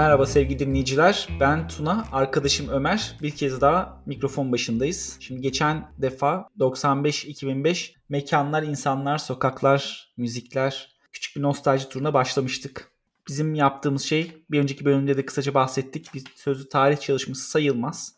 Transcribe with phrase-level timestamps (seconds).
[0.00, 1.28] Merhaba sevgili dinleyiciler.
[1.40, 3.16] Ben Tuna, arkadaşım Ömer.
[3.22, 5.16] Bir kez daha mikrofon başındayız.
[5.20, 12.92] Şimdi geçen defa 95-2005 mekanlar, insanlar, sokaklar, müzikler, küçük bir nostalji turuna başlamıştık.
[13.28, 16.14] Bizim yaptığımız şey bir önceki bölümde de kısaca bahsettik.
[16.14, 18.14] Bir sözlü tarih çalışması sayılmaz.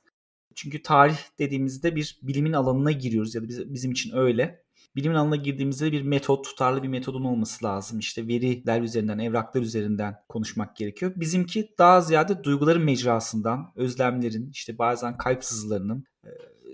[0.54, 4.62] Çünkü tarih dediğimizde bir bilimin alanına giriyoruz ya da bizim için öyle.
[4.96, 7.98] Bilimin alanına girdiğimizde bir metot, tutarlı bir metodun olması lazım.
[7.98, 11.12] İşte veriler üzerinden, evraklar üzerinden konuşmak gerekiyor.
[11.16, 16.04] Bizimki daha ziyade duyguların mecrasından, özlemlerin, işte bazen kalp sızılarının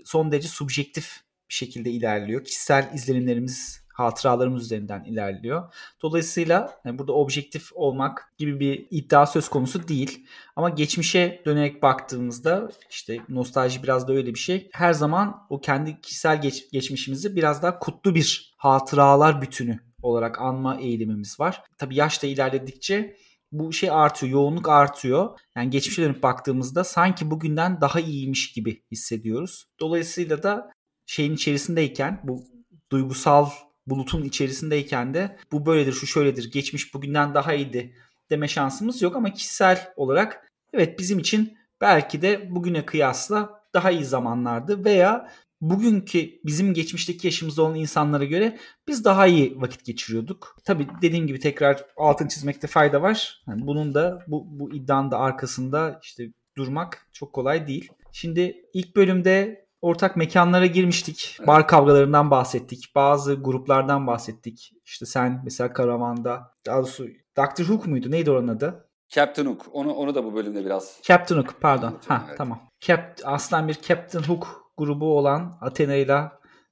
[0.05, 2.43] son derece subjektif bir şekilde ilerliyor.
[2.43, 5.73] Kişisel izlenimlerimiz hatıralarımız üzerinden ilerliyor.
[6.01, 10.25] Dolayısıyla yani burada objektif olmak gibi bir iddia söz konusu değil.
[10.55, 14.69] Ama geçmişe dönerek baktığımızda işte nostalji biraz da öyle bir şey.
[14.73, 20.79] Her zaman o kendi kişisel geç, geçmişimizi biraz daha kutlu bir hatıralar bütünü olarak anma
[20.79, 21.63] eğilimimiz var.
[21.77, 23.15] Tabii yaş da ilerledikçe
[23.51, 25.39] bu şey artıyor, yoğunluk artıyor.
[25.55, 29.65] Yani geçmişe dönüp baktığımızda sanki bugünden daha iyiymiş gibi hissediyoruz.
[29.79, 30.71] Dolayısıyla da
[31.05, 32.43] şeyin içerisindeyken bu
[32.91, 33.49] duygusal
[33.87, 37.93] bulutun içerisindeyken de bu böyledir, şu şöyledir, geçmiş bugünden daha iyiydi
[38.29, 44.05] deme şansımız yok ama kişisel olarak evet bizim için belki de bugüne kıyasla daha iyi
[44.05, 50.57] zamanlardı veya bugünkü bizim geçmişteki yaşımızda olan insanlara göre biz daha iyi vakit geçiriyorduk.
[50.65, 53.43] Tabi dediğim gibi tekrar altın çizmekte fayda var.
[53.47, 56.23] Yani bunun da bu, bu iddianın da arkasında işte
[56.57, 57.89] durmak çok kolay değil.
[58.11, 61.37] Şimdi ilk bölümde ortak mekanlara girmiştik.
[61.47, 62.91] Bar kavgalarından bahsettik.
[62.95, 64.71] Bazı gruplardan bahsettik.
[64.85, 67.07] İşte sen mesela karavanda daha doğrusu
[67.37, 67.63] Dr.
[67.63, 68.11] Hook muydu?
[68.11, 68.89] Neydi oranın adı?
[69.09, 69.65] Captain Hook.
[69.71, 70.99] Onu onu da bu bölümde biraz.
[71.03, 71.97] Captain Hook pardon.
[72.07, 72.37] Ha evet.
[72.37, 72.61] tamam.
[72.79, 76.21] Cap aslan bir Captain Hook grubu olan Athena ile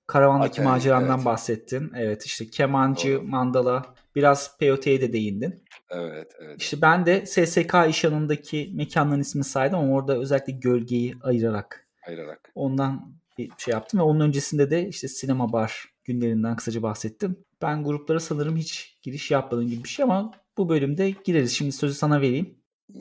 [0.08, 1.26] karavandaki Athena, macerandan evet.
[1.26, 1.92] bahsettin.
[1.96, 3.24] Evet işte kemancı, Doğru.
[3.24, 5.64] mandala, biraz POT'ye de değindin.
[5.90, 6.62] Evet, evet.
[6.62, 12.52] İşte ben de SSK iş yanındaki mekanların ismini saydım ama orada özellikle gölgeyi ayırarak ayırarak.
[12.56, 17.44] Ondan bir şey yaptım ve onun öncesinde de işte sinema bar günlerinden kısaca bahsettim.
[17.62, 21.52] Ben gruplara sanırım hiç giriş yapmadım gibi bir şey ama bu bölümde gireriz.
[21.52, 22.58] Şimdi sözü sana vereyim.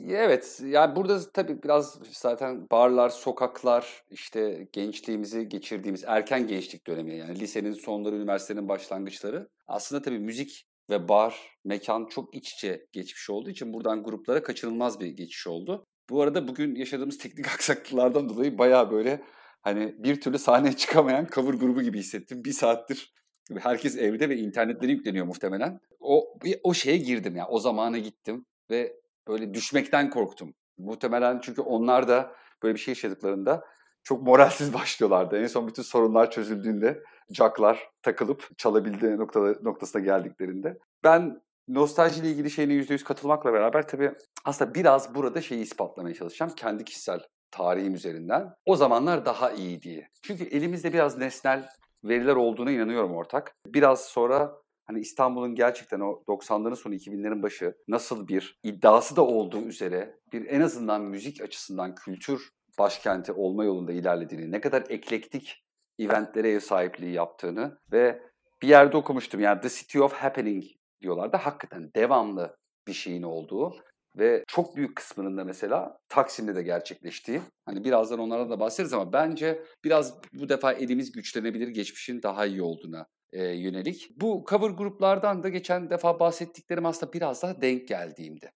[0.09, 7.39] Evet yani burada tabii biraz zaten barlar, sokaklar, işte gençliğimizi geçirdiğimiz erken gençlik dönemi yani
[7.39, 9.49] lisenin sonları, üniversitenin başlangıçları.
[9.67, 14.99] Aslında tabii müzik ve bar, mekan çok iç içe geçmiş olduğu için buradan gruplara kaçınılmaz
[14.99, 15.85] bir geçiş oldu.
[16.09, 19.21] Bu arada bugün yaşadığımız teknik aksaklıklardan dolayı baya böyle
[19.61, 22.43] hani bir türlü sahneye çıkamayan cover grubu gibi hissettim.
[22.45, 23.13] Bir saattir
[23.59, 25.79] herkes evde ve internetleri yükleniyor muhtemelen.
[25.99, 27.37] O o şeye girdim ya.
[27.37, 27.49] Yani.
[27.49, 28.93] O zamana gittim ve
[29.27, 30.53] böyle düşmekten korktum.
[30.77, 32.31] Muhtemelen çünkü onlar da
[32.63, 33.63] böyle bir şey yaşadıklarında
[34.03, 35.37] çok moralsiz başlıyorlardı.
[35.37, 40.77] En son bütün sorunlar çözüldüğünde jacklar takılıp çalabildiği nokta, noktasına geldiklerinde.
[41.03, 44.11] Ben nostaljiyle ilgili şeyine %100 katılmakla beraber tabii
[44.45, 46.51] aslında biraz burada şeyi ispatlamaya çalışacağım.
[46.55, 47.19] Kendi kişisel
[47.51, 48.53] tarihim üzerinden.
[48.65, 50.07] O zamanlar daha iyi diye.
[50.23, 51.69] Çünkü elimizde biraz nesnel
[52.03, 53.55] veriler olduğuna inanıyorum ortak.
[53.65, 54.51] Biraz sonra
[54.85, 60.45] hani İstanbul'un gerçekten o 90'ların sonu 2000'lerin başı nasıl bir iddiası da olduğu üzere bir
[60.45, 65.63] en azından müzik açısından kültür başkenti olma yolunda ilerlediğini, ne kadar eklektik
[65.99, 68.21] eventlere ev sahipliği yaptığını ve
[68.61, 70.63] bir yerde okumuştum yani The City of Happening
[71.01, 73.75] diyorlar da hakikaten devamlı bir şeyin olduğu
[74.17, 77.41] ve çok büyük kısmının da mesela Taksim'de de gerçekleştiği.
[77.65, 82.61] Hani birazdan onlara da bahsederiz ama bence biraz bu defa elimiz güçlenebilir geçmişin daha iyi
[82.61, 84.09] olduğuna e, yönelik.
[84.15, 88.51] Bu cover gruplardan da geçen defa bahsettiklerim aslında biraz daha denk geldiğimdi.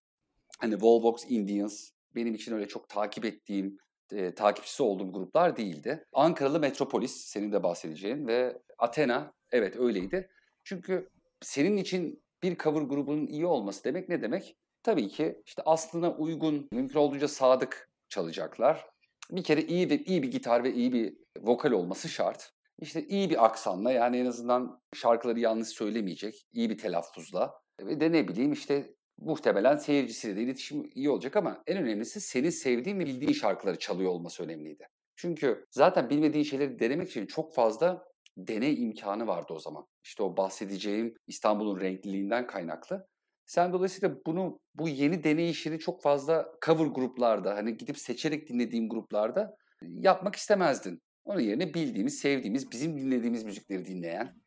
[0.59, 3.78] Hani Volvox Indians benim için öyle çok takip ettiğim,
[4.12, 6.06] e, takipçisi olduğum gruplar değildi.
[6.13, 10.29] Ankaralı Metropolis senin de bahsedeceğin ve Athena evet öyleydi.
[10.63, 11.09] Çünkü
[11.41, 14.56] senin için bir cover grubunun iyi olması demek ne demek?
[14.84, 18.85] Tabii ki işte aslına uygun, mümkün olduğunca sadık çalacaklar.
[19.31, 22.53] Bir kere iyi ve iyi bir gitar ve iyi bir vokal olması şart.
[22.79, 28.11] İşte iyi bir aksanla yani en azından şarkıları yanlış söylemeyecek, iyi bir telaffuzla ve de
[28.11, 33.05] ne bileyim işte muhtemelen seyircisiyle de iletişim iyi olacak ama en önemlisi senin sevdiğin ve
[33.05, 34.87] bildiğin şarkıları çalıyor olması önemliydi.
[35.16, 39.88] Çünkü zaten bilmediğin şeyleri denemek için çok fazla deney imkanı vardı o zaman.
[40.04, 43.08] İşte o bahsedeceğim İstanbul'un renkliliğinden kaynaklı.
[43.46, 48.90] Sen dolayısıyla bunu bu yeni deney işini çok fazla cover gruplarda hani gidip seçerek dinlediğim
[48.90, 51.02] gruplarda yapmak istemezdin.
[51.26, 54.42] Onun yerine bildiğimiz, sevdiğimiz, bizim dinlediğimiz müzikleri dinleyen.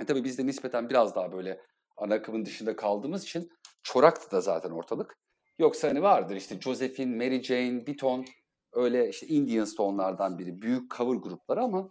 [0.00, 1.60] E tabii biz de nispeten biraz daha böyle
[1.96, 3.48] ana akımın dışında kaldığımız için
[3.82, 5.14] çoraktı da zaten ortalık.
[5.58, 8.24] Yoksa hani vardır işte Josephine, Mary Jane, Biton
[8.72, 11.90] öyle işte Indian Stone'lardan biri büyük cover grupları ama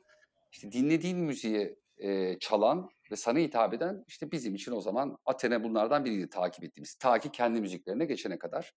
[0.54, 5.64] işte dinlediğin müziği e, çalan ve sana hitap eden işte bizim için o zaman Athena
[5.64, 6.96] bunlardan biriydi takip ettiğimiz.
[6.96, 8.74] Ta ki kendi müziklerine geçene kadar.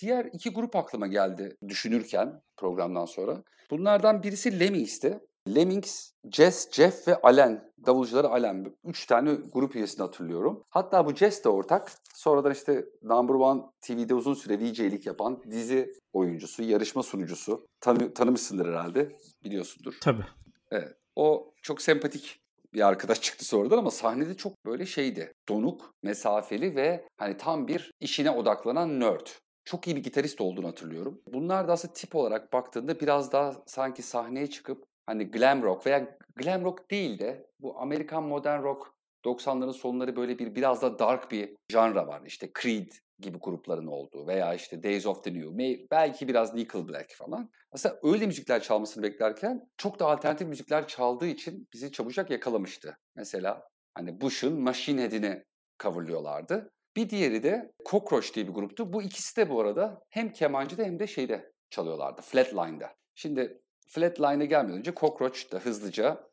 [0.00, 3.42] Diğer iki grup aklıma geldi düşünürken programdan sonra.
[3.70, 5.20] Bunlardan birisi Lemmings'ti.
[5.54, 8.74] Lemmings, Jess, Jeff ve Allen, davulcuları Allen.
[8.84, 10.64] Üç tane grup üyesini hatırlıyorum.
[10.68, 11.92] Hatta bu Jess de ortak.
[12.14, 17.66] Sonradan işte Number One TV'de uzun süre VJ'lik yapan dizi oyuncusu, yarışma sunucusu.
[17.80, 19.98] Tanı, tanımışsındır herhalde, biliyorsundur.
[20.00, 20.24] Tabii.
[20.70, 20.99] Evet.
[21.20, 22.40] O çok sempatik
[22.74, 25.32] bir arkadaş çıktı sonradan ama sahnede çok böyle şeydi.
[25.48, 29.26] Donuk, mesafeli ve hani tam bir işine odaklanan nerd.
[29.64, 31.22] Çok iyi bir gitarist olduğunu hatırlıyorum.
[31.26, 36.18] Bunlar da aslında tip olarak baktığında biraz daha sanki sahneye çıkıp hani glam rock veya
[36.36, 38.94] glam rock değil de bu Amerikan modern rock
[39.24, 42.22] 90'ların sonları böyle bir biraz da dark bir janra var.
[42.26, 47.50] İşte Creed gibi grupların olduğu veya işte Days of the New, belki biraz Nickelback falan.
[47.72, 52.98] Aslında öyle müzikler çalmasını beklerken çok da alternatif müzikler çaldığı için bizi çabucak yakalamıştı.
[53.16, 55.44] Mesela hani Bush'un Machine Head'ini
[55.82, 56.72] coverlıyorlardı.
[56.96, 58.92] Bir diğeri de Cockroach diye bir gruptu.
[58.92, 62.22] Bu ikisi de bu arada hem kemancıda hem de şeyde çalıyorlardı.
[62.22, 62.94] Flatline'da.
[63.14, 66.30] Şimdi Flatline'e gelmeden önce Cockroach da hızlıca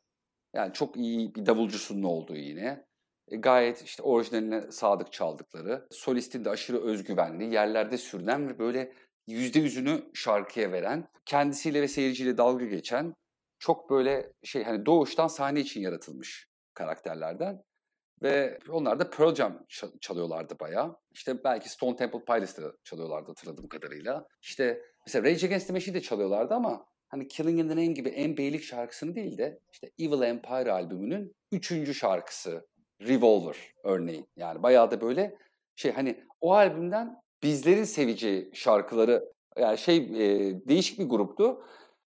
[0.54, 2.87] yani çok iyi bir davulcusunun olduğu yine.
[3.30, 8.92] E, gayet işte orijinaline sadık çaldıkları, solistin de aşırı özgüvenli, yerlerde sürünen ve böyle
[9.26, 13.14] yüzde yüzünü şarkıya veren, kendisiyle ve seyirciyle dalga geçen,
[13.58, 17.62] çok böyle şey hani doğuştan sahne için yaratılmış karakterlerden.
[18.22, 19.66] Ve onlar da Pearl Jam
[20.00, 20.96] çalıyorlardı bayağı.
[21.12, 24.26] İşte belki Stone Temple Pilots'ı çalıyorlardı hatırladığım kadarıyla.
[24.42, 28.08] İşte mesela Rage Against the Machine'i de çalıyorlardı ama hani Killing in the Name gibi
[28.08, 32.66] en beylik şarkısını değil de işte Evil Empire albümünün üçüncü şarkısı
[33.00, 34.26] Revolver örneğin.
[34.36, 35.36] Yani bayağı da böyle
[35.76, 41.62] şey hani o albümden bizlerin seveceği şarkıları yani şey e, değişik bir gruptu.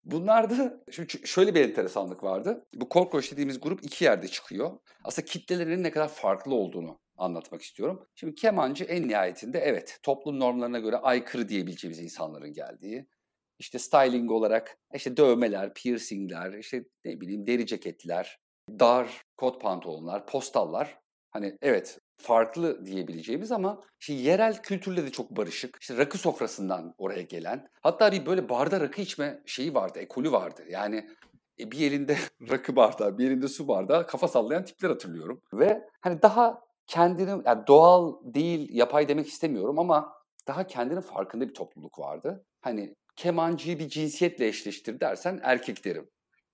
[0.05, 0.85] Bunlarda
[1.25, 2.67] şöyle bir enteresanlık vardı.
[2.75, 4.79] Bu Cockroach dediğimiz grup iki yerde çıkıyor.
[5.05, 8.07] Aslında kitlelerinin ne kadar farklı olduğunu anlatmak istiyorum.
[8.15, 13.07] Şimdi kemancı en nihayetinde evet toplum normlarına göre aykırı diyebileceğimiz insanların geldiği,
[13.59, 20.99] işte styling olarak işte dövmeler, piercingler, işte ne bileyim deri ceketler, dar kot pantolonlar, postallar.
[21.31, 25.77] Hani evet farklı diyebileceğimiz ama işte yerel kültürle de çok barışık.
[25.81, 27.69] İşte rakı sofrasından oraya gelen.
[27.81, 30.63] Hatta bir böyle barda rakı içme şeyi vardı, ekolü vardı.
[30.71, 31.11] Yani
[31.61, 32.17] e, bir elinde
[32.51, 35.41] rakı bardağı, bir elinde su bardağı kafa sallayan tipler hatırlıyorum.
[35.53, 40.13] Ve hani daha kendini, yani doğal değil, yapay demek istemiyorum ama
[40.47, 42.45] daha kendinin farkında bir topluluk vardı.
[42.61, 46.09] Hani kemancıyı bir cinsiyetle eşleştir dersen erkek derim.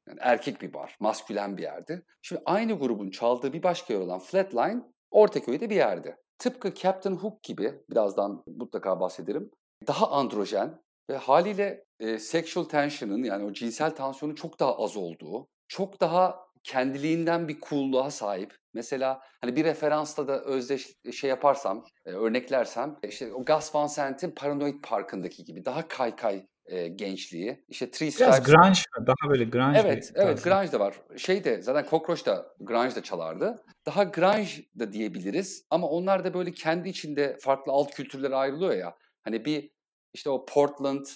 [0.08, 2.06] Yani erkek bir bar, maskülen bir yerdi.
[2.22, 6.16] Şimdi aynı grubun çaldığı bir başka yer olan Flatline Ortaköy'de bir yerde.
[6.38, 9.50] Tıpkı Captain Hook gibi, birazdan mutlaka bahsederim,
[9.86, 15.48] daha androjen ve haliyle e, sexual tension'ın yani o cinsel tansiyonun çok daha az olduğu,
[15.68, 18.56] çok daha kendiliğinden bir coolluğa sahip.
[18.74, 24.30] Mesela hani bir referansla da özdeş şey yaparsam, e, örneklersem işte o Gus Van Sant'in
[24.30, 27.64] Paranoid Park'ındaki gibi daha kaykay e, gençliği.
[27.68, 28.28] İşte Three Stripes.
[28.28, 31.00] Biraz grunge daha böyle grunge Evet, evet grunge de var.
[31.16, 33.62] Şey de zaten Cockroach da grunge de çalardı.
[33.86, 38.96] Daha grunge da diyebiliriz ama onlar da böyle kendi içinde farklı alt kültürlere ayrılıyor ya.
[39.22, 39.70] Hani bir
[40.14, 41.06] işte o Portland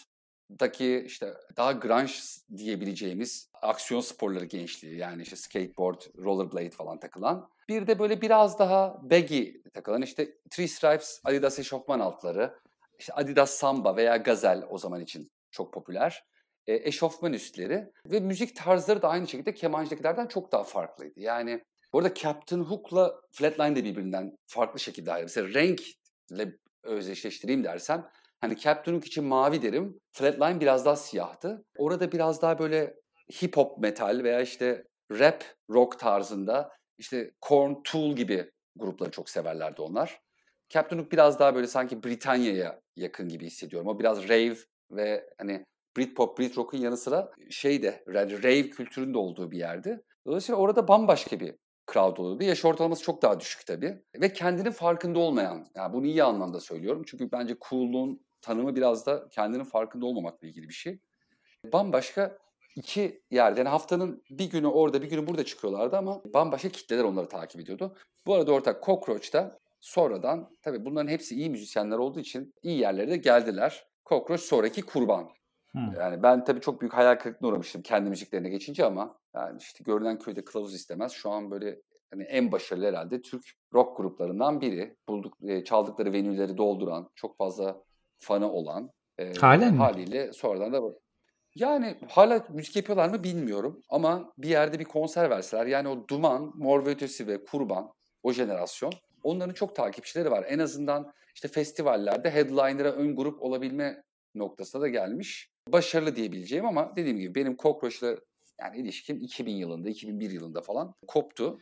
[0.60, 2.12] daki işte daha grunge
[2.56, 7.48] diyebileceğimiz aksiyon sporları gençliği yani işte skateboard, rollerblade falan takılan.
[7.68, 9.44] Bir de böyle biraz daha baggy
[9.74, 12.54] takılan işte Three Stripes, Adidas eşofman altları,
[12.98, 16.24] işte Adidas Samba veya Gazel o zaman için çok popüler.
[16.66, 21.20] E, eşofman üstleri ve müzik tarzları da aynı şekilde kemancıdakilerden çok daha farklıydı.
[21.20, 25.24] Yani bu arada Captain Hook'la Flatline de birbirinden farklı şekilde ayrı.
[25.24, 30.00] Mesela renkle özdeşleştireyim dersem hani Captain Hook için mavi derim.
[30.12, 31.64] Flatline biraz daha siyahtı.
[31.76, 32.94] Orada biraz daha böyle
[33.42, 39.82] hip hop metal veya işte rap rock tarzında işte Korn, Tool gibi grupları çok severlerdi
[39.82, 40.20] onlar.
[40.68, 43.88] Captain Hook biraz daha böyle sanki Britanya'ya yakın gibi hissediyorum.
[43.88, 44.56] O biraz rave
[44.90, 45.64] ve hani
[45.96, 50.02] Britpop, Britrock'un yanı sıra şey de yani rave kültüründe olduğu bir yerdi.
[50.26, 51.54] Dolayısıyla orada bambaşka bir
[51.92, 52.44] crowd oluyordu.
[52.44, 54.02] Yaş ortalaması çok daha düşük tabii.
[54.20, 57.02] Ve kendinin farkında olmayan, yani bunu iyi anlamda söylüyorum.
[57.06, 61.00] Çünkü bence cool'luğun tanımı biraz da kendinin farkında olmamakla ilgili bir şey.
[61.72, 62.38] Bambaşka
[62.76, 67.28] iki yerde yani haftanın bir günü orada bir günü burada çıkıyorlardı ama bambaşka kitleler onları
[67.28, 67.96] takip ediyordu.
[68.26, 73.16] Bu arada ortak Cockroach'ta sonradan tabii bunların hepsi iyi müzisyenler olduğu için iyi yerlere de
[73.16, 73.86] geldiler.
[74.06, 75.28] Cockroach sonraki kurban.
[75.72, 75.92] Hmm.
[76.00, 80.18] Yani ben tabii çok büyük hayal kırıklığına uğramıştım kendi müziklerine geçince ama yani işte görünen
[80.18, 81.12] köyde kılavuz istemez.
[81.12, 81.80] Şu an böyle
[82.10, 83.44] hani en başarılı herhalde Türk
[83.74, 84.96] rock gruplarından biri.
[85.08, 87.82] Bulduk e, çaldıkları venüleri dolduran, çok fazla
[88.16, 88.90] fanı olan.
[89.18, 90.34] E, Halen haliyle mi?
[90.34, 90.80] sonradan da
[91.54, 96.52] yani hala müzik yapıyorlar mı bilmiyorum ama bir yerde bir konser verseler yani o Duman,
[96.54, 97.92] Mor ve Ötesi ve Kurban
[98.22, 98.92] o jenerasyon
[99.22, 100.44] onların çok takipçileri var.
[100.48, 104.02] En azından işte festivallerde headliner'a ön grup olabilme
[104.34, 105.48] noktasına da gelmiş.
[105.68, 108.16] Başarılı diyebileceğim ama dediğim gibi benim Cockroach'la
[108.60, 111.60] yani ilişkim 2000 yılında, 2001 yılında falan koptu.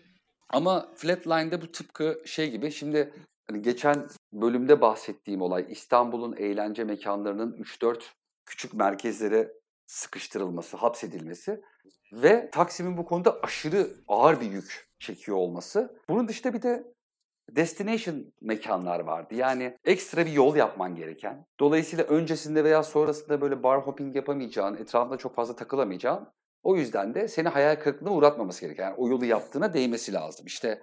[0.48, 3.12] Ama Flatline'de bu tıpkı şey gibi şimdi
[3.48, 8.02] hani geçen bölümde bahsettiğim olay İstanbul'un eğlence mekanlarının 3-4
[8.46, 9.52] küçük merkezlere
[9.86, 11.60] sıkıştırılması, hapsedilmesi
[12.12, 15.98] ve Taksim'in bu konuda aşırı ağır bir yük çekiyor olması.
[16.08, 16.91] Bunun dışında bir de
[17.56, 19.34] destination mekanlar vardı.
[19.34, 21.46] Yani ekstra bir yol yapman gereken.
[21.60, 26.28] Dolayısıyla öncesinde veya sonrasında böyle bar hopping yapamayacağın, etrafında çok fazla takılamayacağın.
[26.62, 28.84] O yüzden de seni hayal kırıklığına uğratmaması gereken.
[28.84, 30.46] Yani o yolu yaptığına değmesi lazım.
[30.46, 30.82] İşte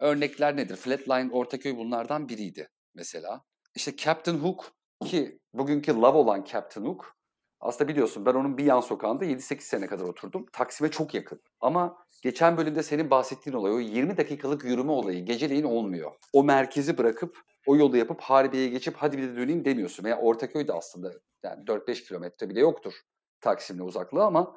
[0.00, 0.76] örnekler nedir?
[0.76, 3.42] Flatline Ortaköy bunlardan biriydi mesela.
[3.74, 4.72] İşte Captain Hook
[5.04, 7.16] ki bugünkü love olan Captain Hook
[7.60, 10.46] aslında biliyorsun ben onun bir yan sokağında 7-8 sene kadar oturdum.
[10.52, 11.42] Taksim'e çok yakın.
[11.60, 16.12] Ama geçen bölümde senin bahsettiğin olay o 20 dakikalık yürüme olayı geceleyin olmuyor.
[16.32, 17.36] O merkezi bırakıp
[17.66, 20.04] o yolu yapıp Harbiye'ye geçip hadi bir de döneyim demiyorsun.
[20.04, 21.12] Veya Ortaköy'de aslında
[21.42, 22.94] yani 4-5 kilometre bile yoktur
[23.40, 24.56] Taksim'le uzaklığı ama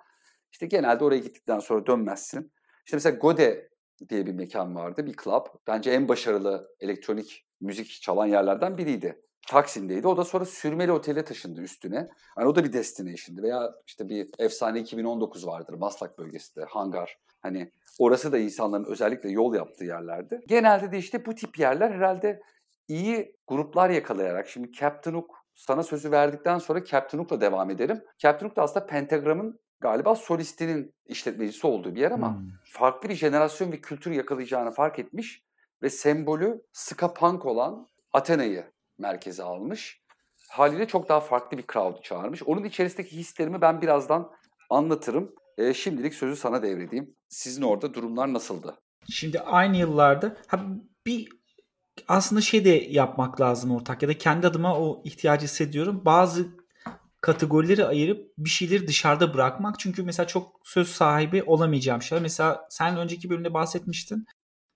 [0.51, 2.51] işte genelde oraya gittikten sonra dönmezsin.
[2.85, 3.69] İşte mesela Gode
[4.09, 5.45] diye bir mekan vardı, bir club.
[5.67, 9.21] Bence en başarılı elektronik müzik çalan yerlerden biriydi.
[9.47, 10.07] Taksim'deydi.
[10.07, 12.07] O da sonra Sürmeli Otel'e taşındı üstüne.
[12.37, 13.43] Yani o da bir destination'dı.
[13.43, 17.17] Veya işte bir Efsane 2019 vardır Maslak bölgesinde, hangar.
[17.41, 20.39] Hani orası da insanların özellikle yol yaptığı yerlerdi.
[20.47, 22.41] Genelde de işte bu tip yerler herhalde
[22.87, 24.47] iyi gruplar yakalayarak.
[24.47, 28.03] Şimdi Captain Hook sana sözü verdikten sonra Captain Hook'la devam edelim.
[28.17, 32.47] Captain Hook da aslında Pentagram'ın galiba solistinin işletmecisi olduğu bir yer ama hmm.
[32.65, 35.43] farklı bir jenerasyon ve kültür yakalayacağını fark etmiş
[35.81, 40.01] ve sembolü ska punk olan Athena'yı merkeze almış.
[40.49, 42.43] Haliyle çok daha farklı bir crowd çağırmış.
[42.43, 44.31] Onun içerisindeki hislerimi ben birazdan
[44.69, 45.35] anlatırım.
[45.57, 47.15] E, şimdilik sözü sana devredeyim.
[47.29, 48.75] Sizin orada durumlar nasıldı?
[49.09, 50.65] Şimdi aynı yıllarda ha,
[51.05, 51.29] bir
[52.07, 56.01] aslında şey de yapmak lazım ortak ya da kendi adıma o ihtiyacı hissediyorum.
[56.05, 56.47] Bazı
[57.21, 59.79] kategorileri ayırıp bir şeyleri dışarıda bırakmak.
[59.79, 62.21] Çünkü mesela çok söz sahibi olamayacağım şeyler.
[62.21, 64.25] Mesela sen önceki bölümde bahsetmiştin.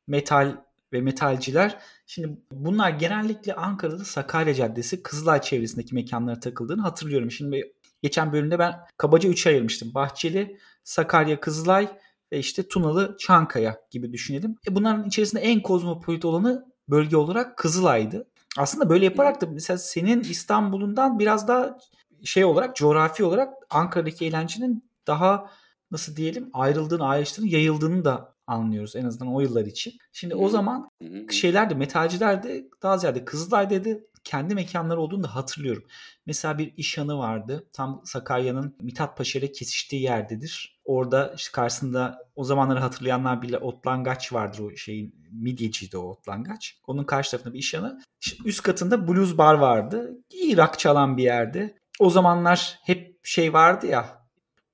[0.07, 0.57] Metal
[0.93, 1.79] ve metalciler.
[2.05, 7.31] Şimdi bunlar genellikle Ankara'da Sakarya Caddesi, Kızılay çevresindeki mekanlara takıldığını hatırlıyorum.
[7.31, 9.93] Şimdi geçen bölümde ben kabaca 3'e ayırmıştım.
[9.93, 11.87] Bahçeli, Sakarya, Kızılay
[12.31, 14.55] ve işte Tunalı, Çankaya gibi düşünelim.
[14.67, 18.27] E bunların içerisinde en kozmopolit olanı bölge olarak Kızılay'dı.
[18.57, 21.77] Aslında böyle yaparak da mesela senin İstanbul'undan biraz daha
[22.23, 25.51] şey olarak coğrafi olarak Ankara'daki eğlencenin daha
[25.91, 29.93] nasıl diyelim ayrıldığını, ayrıştığını, yayıldığını da anlıyoruz en azından o yıllar için.
[30.11, 30.89] Şimdi o zaman
[31.31, 35.83] şeyler de metalciler de daha ziyade Kızılay'da kendi mekanları olduğunu da hatırlıyorum.
[36.25, 37.69] Mesela bir iş yanı vardı.
[37.73, 40.79] Tam Sakarya'nın Mithat Paşa ile kesiştiği yerdedir.
[40.85, 45.15] Orada işte karşısında o zamanları hatırlayanlar bile otlangaç vardır o şeyin.
[45.31, 46.77] Midyeciydi o otlangaç.
[46.87, 48.01] Onun karşı tarafında bir iş yanı.
[48.21, 50.17] İşte üst katında blues bar vardı.
[50.29, 51.77] İyi rock çalan bir yerde.
[51.99, 54.26] O zamanlar hep şey vardı ya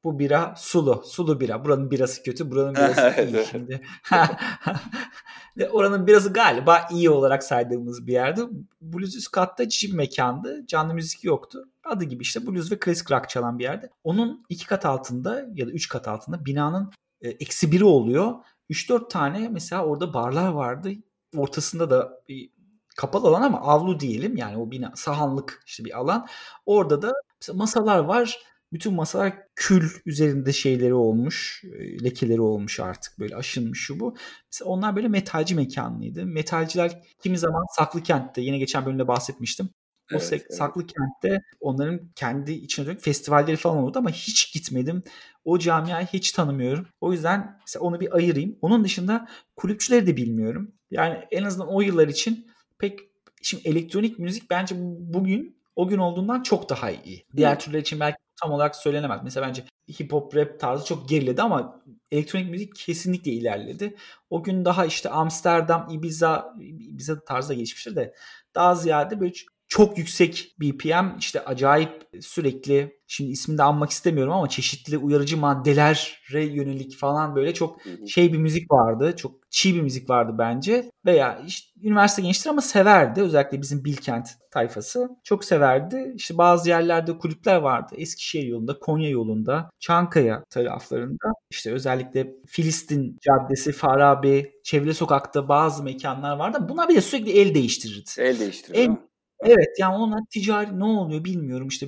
[0.04, 1.04] bu bira sulu.
[1.06, 1.66] Sulu bira.
[1.66, 2.52] Buranın birası kötü.
[2.52, 3.82] Buranın birası iyi şimdi.
[5.72, 8.42] Oranın birası galiba iyi olarak saydığımız bir yerde.
[8.82, 10.68] Blues üst katta cici mekandı.
[10.68, 11.70] Canlı müzik yoktu.
[11.84, 13.90] Adı gibi işte blues ve klasik rock çalan bir yerde.
[14.04, 16.92] Onun iki kat altında ya da üç kat altında binanın
[17.22, 18.34] e, eksi biri oluyor.
[18.70, 20.92] 3-4 tane mesela orada barlar vardı.
[21.38, 22.50] Ortasında da bir
[22.96, 24.38] kapalı alan ama avlu diyelim.
[24.38, 26.28] Yani o bina sahanlık işte bir alan.
[26.66, 27.14] Orada da
[27.54, 28.40] masalar var
[28.74, 34.16] bütün masalar kül üzerinde şeyleri olmuş, e, lekeleri olmuş artık böyle aşınmış şu bu.
[34.52, 36.26] Mesela onlar böyle metalci mekanlıydı.
[36.26, 39.70] Metalciler kimi zaman Saklı Kent'te yine geçen bölümde bahsetmiştim.
[40.12, 40.56] O evet, evet.
[40.56, 45.04] Saklı Kent'te onların kendi içine dönük festivalleri falan oldu ama hiç gitmedim.
[45.46, 46.88] O camiayı hiç tanımıyorum.
[47.02, 48.58] O yüzden mesela onu bir ayırayım.
[48.62, 50.72] Onun dışında kulüpçüleri de bilmiyorum.
[50.92, 52.48] Yani en azından o yıllar için
[52.80, 53.00] pek
[53.42, 57.26] şimdi elektronik müzik bence bugün o gün olduğundan çok daha iyi.
[57.36, 59.20] Diğer türler için belki tam olarak söylenemez.
[59.24, 59.66] Mesela bence
[60.00, 63.96] hip hop rap tarzı çok geriledi ama elektronik müzik kesinlikle ilerledi.
[64.30, 68.14] O gün daha işte Amsterdam, Ibiza, Ibiza tarzda gelişmiştir de
[68.56, 69.34] daha ziyade böyle
[69.74, 76.46] çok yüksek BPM işte acayip sürekli şimdi ismini de anmak istemiyorum ama çeşitli uyarıcı maddelere
[76.46, 79.16] yönelik falan böyle çok şey bir müzik vardı.
[79.18, 80.92] Çok çiğ bir müzik vardı bence.
[81.06, 83.22] Veya işte üniversite gençleri ama severdi.
[83.22, 85.10] Özellikle bizim Bilkent tayfası.
[85.24, 86.14] Çok severdi.
[86.16, 87.96] İşte bazı yerlerde kulüpler vardı.
[87.98, 91.34] Eskişehir yolunda, Konya yolunda, Çankaya taraflarında.
[91.50, 96.66] İşte özellikle Filistin Caddesi, Farabi, Çevre Sokak'ta bazı mekanlar vardı.
[96.70, 98.10] Bunlar bir de sürekli el değiştirirdi.
[98.18, 98.86] El değiştiriyor.
[98.86, 99.13] En,
[99.46, 101.88] Evet yani onlar ticari ne oluyor bilmiyorum işte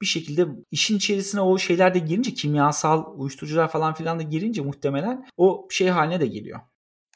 [0.00, 5.26] bir şekilde işin içerisine o şeyler de girince kimyasal uyuşturucular falan filan da girince muhtemelen
[5.36, 6.60] o şey haline de geliyor.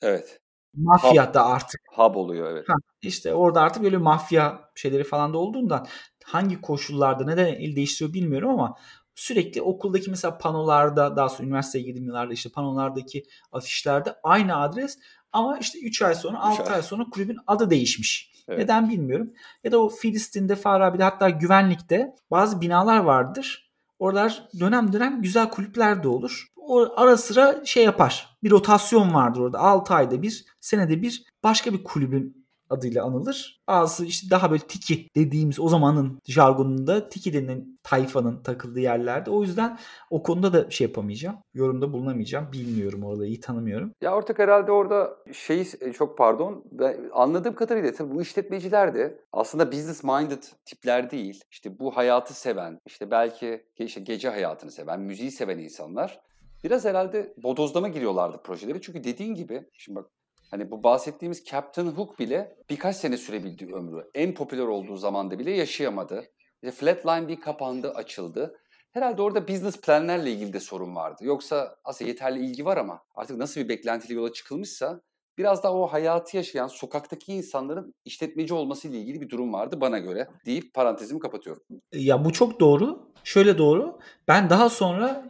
[0.02, 0.40] Evet.
[0.74, 1.80] mafya da artık.
[1.90, 2.68] Hub oluyor evet.
[2.68, 5.86] Ha, işte orada artık böyle mafya şeyleri falan da olduğundan
[6.24, 8.76] hangi koşullarda neden el değiştiriyor bilmiyorum ama
[9.14, 14.98] sürekli okuldaki mesela panolarda daha sonra üniversiteye girdiğim yıllarda işte panolardaki afişlerde aynı adres
[15.32, 16.74] ama işte 3 ay sonra 6 ay.
[16.74, 18.29] ay sonra kulübün adı değişmiş.
[18.48, 18.58] Evet.
[18.58, 19.32] Neden bilmiyorum.
[19.64, 23.70] Ya da o Filistin'de Farabi'de hatta güvenlikte bazı binalar vardır.
[23.98, 26.46] Oralar dönem dönem güzel kulüpler de olur.
[26.56, 28.38] O ara sıra şey yapar.
[28.42, 29.58] Bir rotasyon vardır orada.
[29.58, 32.39] 6 ayda bir, senede bir başka bir kulübün
[32.70, 33.60] adıyla anılır.
[33.68, 39.30] Bazısı işte daha böyle tiki dediğimiz o zamanın jargonunda tiki denilen tayfanın takıldığı yerlerde.
[39.30, 39.78] O yüzden
[40.10, 41.36] o konuda da şey yapamayacağım.
[41.54, 42.52] Yorumda bulunamayacağım.
[42.52, 43.92] Bilmiyorum orada iyi tanımıyorum.
[44.00, 49.24] Ya ortak herhalde orada şeyi e, çok pardon ben anladığım kadarıyla tabii bu işletmeciler de
[49.32, 51.40] aslında business minded tipler değil.
[51.50, 56.20] İşte bu hayatı seven, işte belki işte gece hayatını seven, müziği seven insanlar
[56.64, 58.80] biraz herhalde bodozlama giriyorlardı projeleri.
[58.80, 60.10] Çünkü dediğin gibi şimdi bak
[60.50, 64.10] Hani bu bahsettiğimiz Captain Hook bile birkaç sene sürebildi ömrü.
[64.14, 66.24] En popüler olduğu zamanda bile yaşayamadı.
[66.62, 68.56] İşte Flatline bir kapandı, açıldı.
[68.92, 71.24] Herhalde orada business planlerle ilgili de sorun vardı.
[71.24, 75.00] Yoksa aslında yeterli ilgi var ama artık nasıl bir beklentili yola çıkılmışsa
[75.38, 79.98] biraz daha o hayatı yaşayan sokaktaki insanların işletmeci olması ile ilgili bir durum vardı bana
[79.98, 81.62] göre deyip parantezimi kapatıyorum.
[81.92, 83.12] Ya bu çok doğru.
[83.24, 83.98] Şöyle doğru.
[84.28, 85.24] Ben daha sonra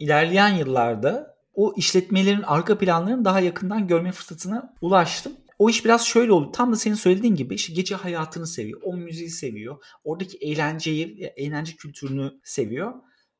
[0.00, 5.32] ilerleyen yıllarda o işletmelerin arka planlarını daha yakından görme fırsatına ulaştım.
[5.58, 6.52] O iş biraz şöyle oldu.
[6.52, 8.80] Tam da senin söylediğin gibi işte gece hayatını seviyor.
[8.84, 9.84] O müziği seviyor.
[10.04, 12.94] Oradaki eğlenceyi, eğlence kültürünü seviyor.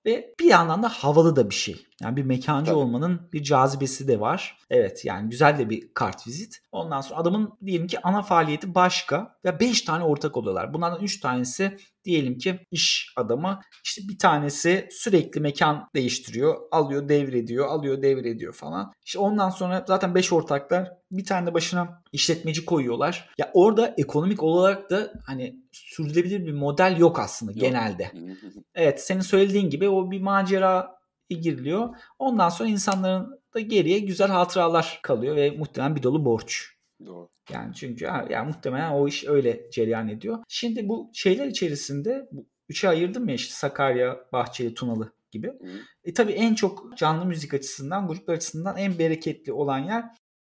[0.06, 1.87] Ve bir yandan da havalı da bir şey.
[2.00, 2.78] Yani bir mekancı Tabii.
[2.78, 4.59] olmanın bir cazibesi de var.
[4.71, 6.59] Evet yani güzel de bir kart vizit.
[6.73, 9.37] Ondan sonra adamın diyelim ki ana faaliyeti başka.
[9.44, 10.75] Ve 5 tane ortak oluyorlar.
[10.75, 13.61] Bunlardan 3 tanesi diyelim ki iş adamı.
[13.84, 16.56] İşte bir tanesi sürekli mekan değiştiriyor.
[16.70, 18.92] Alıyor devrediyor, alıyor devrediyor falan.
[19.04, 23.31] İşte ondan sonra zaten 5 ortaklar bir tane de başına işletmeci koyuyorlar.
[23.38, 27.61] Ya orada ekonomik olarak da hani sürdürülebilir bir model yok aslında yok.
[27.61, 28.12] genelde.
[28.74, 30.94] evet senin söylediğin gibi o bir macera
[31.29, 31.96] giriliyor.
[32.18, 36.73] Ondan sonra insanların da geriye güzel hatıralar kalıyor ve muhtemelen bir dolu borç.
[37.07, 37.28] Doğru.
[37.52, 40.38] Yani çünkü yani muhtemelen o iş öyle cereyan ediyor.
[40.48, 45.48] Şimdi bu şeyler içerisinde bu üçe ayırdım ya işte Sakarya, Bahçeli, Tunalı gibi.
[45.48, 45.80] Hı.
[46.04, 50.04] E tabii en çok canlı müzik açısından, gruplar açısından en bereketli olan yer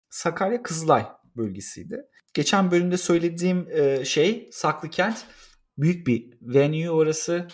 [0.09, 2.01] Sakarya Kızılay bölgesiydi.
[2.33, 5.25] Geçen bölümde söylediğim e, şey Saklıkent
[5.77, 7.47] büyük bir venue orası.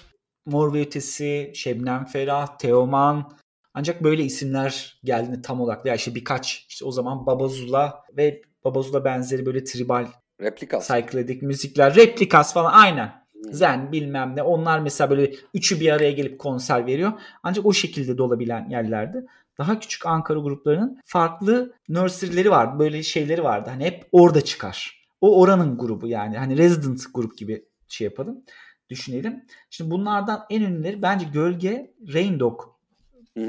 [0.46, 3.38] Mor ve Ötesi, Şebnem Ferah, Teoman.
[3.74, 9.06] Ancak böyle isimler geldiğinde tam olarak ya işte birkaç işte o zaman Babazula ve Babazula
[9.06, 10.08] benzeri böyle tribal
[10.42, 13.28] replikas psychedelic müzikler, replikas falan aynen.
[13.34, 13.54] Hmm.
[13.54, 14.44] Zen bilmem ne.
[14.44, 17.12] Onlar mesela böyle üçü bir araya gelip konser veriyor.
[17.44, 19.26] Ancak o şekilde de olabilen yerlerde
[19.58, 22.80] daha küçük Ankara gruplarının farklı nursery'leri vardı.
[22.80, 23.70] Böyle şeyleri vardı.
[23.70, 25.04] Hani hep orada çıkar.
[25.22, 26.38] O oranın grubu yani.
[26.38, 28.44] Hani resident grup gibi şey yapalım.
[28.90, 29.46] Düşünelim.
[29.70, 32.62] Şimdi bunlardan en ünlüleri bence Gölge, Rain Dog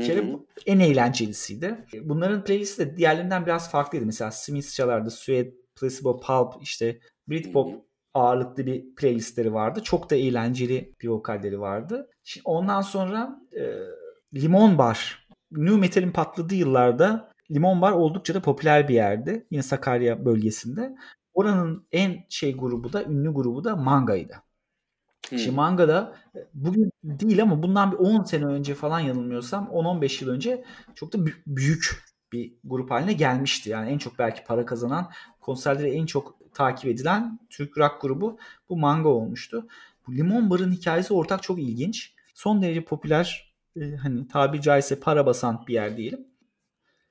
[0.07, 0.25] kere
[0.67, 1.87] en eğlencelisiydi.
[2.03, 4.07] Bunların playlisti de diğerlerinden biraz farklıydı.
[4.07, 6.99] Mesela Smith çalardı, Suede, Placebo Pulp, işte
[7.29, 9.81] Britpop ağırlıklı bir playlistleri vardı.
[9.85, 12.11] Çok da eğlenceli bir vokalleri vardı.
[12.25, 13.63] Şimdi ondan sonra e,
[14.35, 19.47] Limon Bar New Metal'in patladığı yıllarda Limon Bar oldukça da popüler bir yerdi.
[19.51, 20.95] Yine Sakarya bölgesinde.
[21.35, 24.35] Oranın en şey grubu da, ünlü grubu da Manga'ydı.
[25.29, 25.39] Hmm.
[25.39, 30.31] Şimdi Manga'da e, bugün değil ama bundan bir 10 sene önce falan yanılmıyorsam 10-15 yıl
[30.31, 33.71] önce çok da büyük bir grup haline gelmişti.
[33.71, 38.77] Yani en çok belki para kazanan, konserleri en çok takip edilen Türk rock grubu bu
[38.77, 39.67] Manga olmuştu.
[40.07, 42.15] Bu Limon Bar'ın hikayesi ortak çok ilginç.
[42.35, 46.27] Son derece popüler e, hani tabiri caizse para basan bir yer diyelim.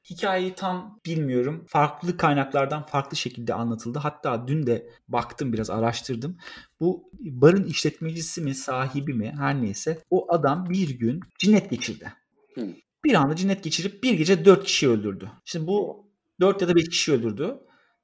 [0.10, 1.66] Hikayeyi tam bilmiyorum.
[1.68, 4.00] Farklı kaynaklardan farklı şekilde anlatıldı.
[4.00, 6.38] Hatta dün de baktım biraz araştırdım.
[6.80, 12.14] Bu barın işletmecisi mi sahibi mi her neyse o adam bir gün cinnet geçirdi.
[12.54, 12.74] Hmm.
[13.06, 15.32] Bir anda cinnet geçirip bir gece dört kişi öldürdü.
[15.46, 16.08] Şimdi bu
[16.42, 17.58] dört ya da beş kişi öldürdü.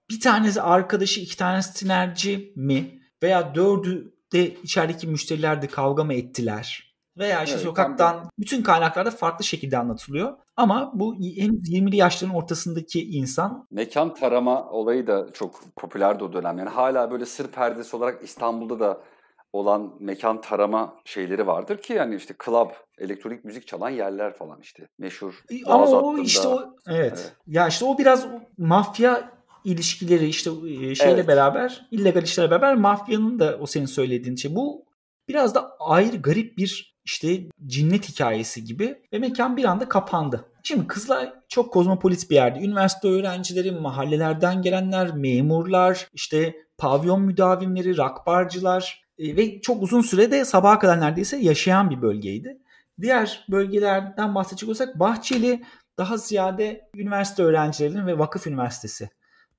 [0.10, 6.14] Bir tanesi arkadaşı iki tanesi tinerci mi veya dördü de içerideki müşteriler de kavga mı
[6.14, 6.93] ettiler?
[7.18, 8.30] Veya işte evet, sokaktan tam...
[8.40, 10.34] bütün kaynaklarda farklı şekilde anlatılıyor.
[10.56, 13.68] Ama bu henüz 20'li yaşların ortasındaki insan.
[13.72, 16.58] Mekan tarama olayı da çok popülerdi o dönem.
[16.58, 19.02] Yani hala böyle sır perdesi olarak İstanbul'da da
[19.54, 24.88] olan mekan tarama şeyleri vardır ki yani işte club, elektronik müzik çalan yerler falan işte
[25.00, 25.44] meşhur.
[25.66, 27.12] Ama o işte o evet.
[27.12, 27.34] evet.
[27.48, 29.32] Ya işte o biraz mafya
[29.64, 31.28] ilişkileri işte e, şeyle evet.
[31.28, 34.56] beraber illegal işlerle beraber mafyanın da o senin söylediğin şey.
[34.56, 34.86] Bu
[35.28, 40.46] biraz da ayrı garip bir işte cinnet hikayesi gibi ve mekan bir anda kapandı.
[40.64, 42.60] Şimdi kızlar çok kozmopolit bir yerde.
[42.60, 50.80] Üniversite öğrencileri, mahallelerden gelenler, memurlar, işte pavyon müdavimleri, rakbarcılar e, ve çok uzun sürede sabaha
[50.80, 52.58] kadar neredeyse yaşayan bir bölgeydi.
[53.02, 55.64] Diğer bölgelerden bahsedecek olursak Bahçeli
[55.98, 59.10] daha ziyade üniversite öğrencilerinin ve vakıf üniversitesi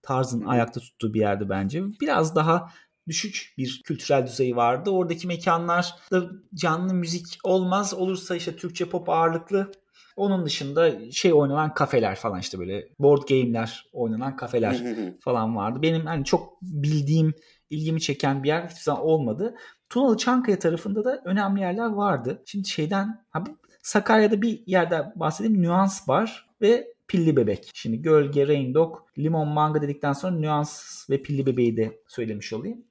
[0.03, 1.83] tarzın ayakta tuttuğu bir yerdi bence.
[2.01, 2.71] Biraz daha
[3.09, 4.91] düşük bir kültürel düzeyi vardı.
[4.91, 7.95] Oradaki mekanlarda canlı müzik olmaz.
[7.95, 9.73] Olursa işte Türkçe pop ağırlıklı.
[10.17, 14.77] Onun dışında şey oynanan kafeler falan işte böyle board game'ler oynanan kafeler
[15.21, 15.83] falan vardı.
[15.83, 17.35] Benim hani çok bildiğim,
[17.71, 19.55] ilgimi çeken bir yer hiçbir zaman olmadı.
[19.89, 22.43] Tunalı Çankaya tarafında da önemli yerler vardı.
[22.47, 23.45] Şimdi şeyden ha,
[23.83, 25.63] Sakarya'da bir yerde bahsedeyim.
[25.63, 27.71] Nüans var ve Pilli Bebek.
[27.75, 32.85] Şimdi Gölge, Rain Dog, Limon Manga dedikten sonra Nüans ve Pilli Bebeği de söylemiş olayım.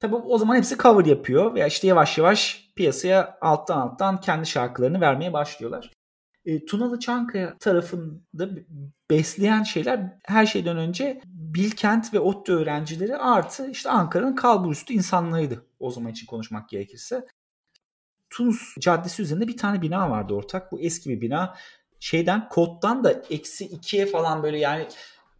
[0.00, 5.00] Tabi o zaman hepsi cover yapıyor veya işte yavaş yavaş piyasaya alttan alttan kendi şarkılarını
[5.00, 5.90] vermeye başlıyorlar.
[6.44, 8.48] E, Tunalı Çankaya tarafında
[9.10, 15.90] besleyen şeyler her şeyden önce Bilkent ve ODTÜ öğrencileri artı işte Ankara'nın kalburüstü insanlarıydı o
[15.90, 17.26] zaman için konuşmak gerekirse.
[18.30, 20.72] Tunus Caddesi üzerinde bir tane bina vardı ortak.
[20.72, 21.54] Bu eski bir bina.
[22.00, 24.88] Şeyden koddan da eksi ikiye falan böyle yani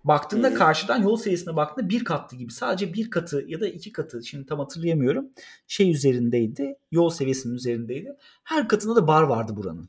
[0.04, 2.52] baktığında karşıdan yol seviyesine baktığında bir katlı gibi.
[2.52, 5.26] Sadece bir katı ya da iki katı şimdi tam hatırlayamıyorum.
[5.66, 6.74] Şey üzerindeydi.
[6.92, 8.16] Yol seviyesinin üzerindeydi.
[8.44, 9.88] Her katında da bar vardı buranın.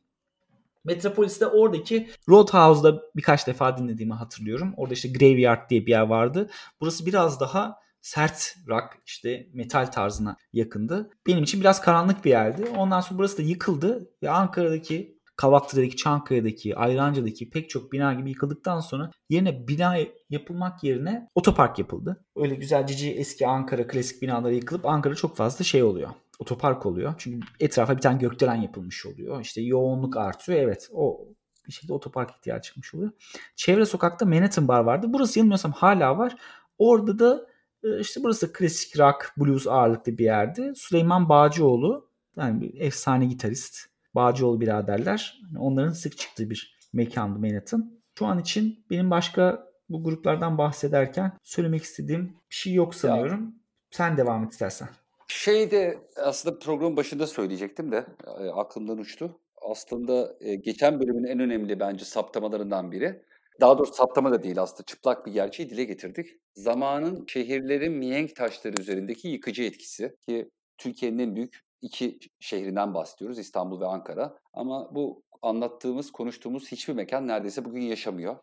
[0.84, 4.74] Metropolis'te oradaki Roadhouse'da birkaç defa dinlediğimi hatırlıyorum.
[4.78, 6.50] Orada işte Graveyard diye bir yer vardı.
[6.82, 11.10] Burası biraz daha sert rock işte metal tarzına yakındı.
[11.28, 12.66] Benim için biraz karanlık bir yerdi.
[12.78, 18.80] Ondan sonra burası da yıkıldı ve Ankara'daki Kavaklı'daki, Çankaya'daki, Ayranca'daki pek çok bina gibi yıkıldıktan
[18.80, 19.96] sonra yerine bina
[20.30, 22.26] yapılmak yerine otopark yapıldı.
[22.36, 26.10] Öyle güzel cici eski Ankara klasik binaları yıkılıp Ankara çok fazla şey oluyor.
[26.40, 27.14] Otopark oluyor.
[27.18, 29.42] Çünkü etrafa bir tane gökdelen yapılmış oluyor.
[29.42, 30.60] İşte yoğunluk artıyor.
[30.60, 31.28] Evet o
[31.68, 33.12] bir şekilde otopark ihtiyacı çıkmış oluyor.
[33.56, 35.08] Çevre sokakta Manhattan Bar vardı.
[35.10, 36.36] Burası yanılmıyorsam hala var.
[36.78, 37.48] Orada da
[37.84, 40.74] e, işte burası klasik rock, blues ağırlıklı bir yerdi.
[40.76, 43.90] Süleyman Bağcıoğlu yani bir efsane gitarist.
[44.16, 45.40] Bağcıoğlu biraderler.
[45.44, 47.92] Yani onların sık çıktığı bir mekandı Manhattan.
[48.20, 53.42] Şu an için benim başka bu gruplardan bahsederken söylemek istediğim bir şey yok sanıyorum.
[53.42, 53.52] Ya.
[53.92, 54.90] Sen devam et istersen.
[55.28, 59.40] Şey de aslında programın başında söyleyecektim de e, aklımdan uçtu.
[59.62, 63.22] Aslında e, geçen bölümün en önemli bence saptamalarından biri.
[63.62, 66.28] Daha doğrusu saptama da değil aslında çıplak bir gerçeği dile getirdik.
[66.54, 73.82] Zamanın şehirlerin mihenk taşları üzerindeki yıkıcı etkisi ki Türkiye'nin en büyük iki şehrinden bahsediyoruz İstanbul
[73.82, 74.38] ve Ankara.
[74.54, 78.36] Ama bu anlattığımız, konuştuğumuz hiçbir mekan neredeyse bugün yaşamıyor.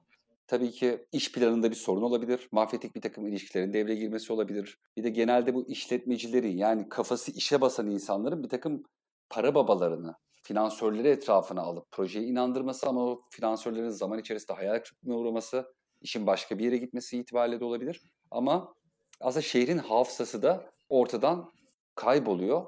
[0.46, 2.48] Tabii ki iş planında bir sorun olabilir.
[2.52, 4.78] Mafyatik bir takım ilişkilerin devreye girmesi olabilir.
[4.96, 8.82] Bir de genelde bu işletmecilerin yani kafası işe basan insanların bir takım
[9.30, 15.74] para babalarını, finansörleri etrafına alıp projeye inandırması ama o finansörlerin zaman içerisinde hayal kırıklığına uğraması,
[16.00, 18.02] işin başka bir yere gitmesi itibariyle de olabilir.
[18.30, 18.74] Ama
[19.20, 21.50] aslında şehrin hafızası da ortadan
[21.94, 22.66] kayboluyor.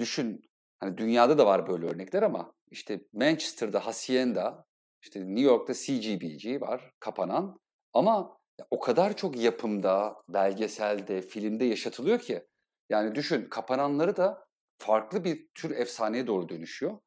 [0.00, 0.42] Düşün,
[0.78, 4.64] hani dünyada da var böyle örnekler ama işte Manchester'da Hacienda,
[5.02, 7.60] işte New York'ta CGBG var, kapanan.
[7.92, 8.38] Ama
[8.70, 12.46] o kadar çok yapımda, belgeselde, filmde yaşatılıyor ki.
[12.90, 14.46] Yani düşün, kapananları da
[14.78, 16.98] farklı bir tür efsaneye doğru dönüşüyor.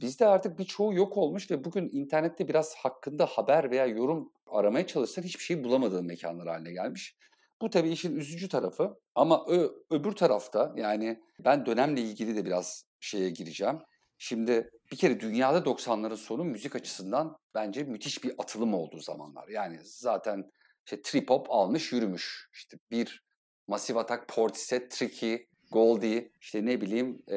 [0.00, 5.22] Bizde artık birçoğu yok olmuş ve bugün internette biraz hakkında haber veya yorum aramaya çalışsan
[5.22, 7.16] hiçbir şey bulamadığın mekanlar haline gelmiş.
[7.60, 12.84] Bu tabii işin üzücü tarafı ama ö, öbür tarafta yani ben dönemle ilgili de biraz
[13.00, 13.78] şeye gireceğim.
[14.18, 19.48] Şimdi bir kere dünyada 90'ların sonu müzik açısından bence müthiş bir atılım olduğu zamanlar.
[19.48, 20.50] Yani zaten
[20.86, 22.48] işte trip hop almış yürümüş.
[22.52, 23.22] İşte bir
[23.66, 27.36] Massive Attack, Portishead, Tricky, Goldie işte ne bileyim e,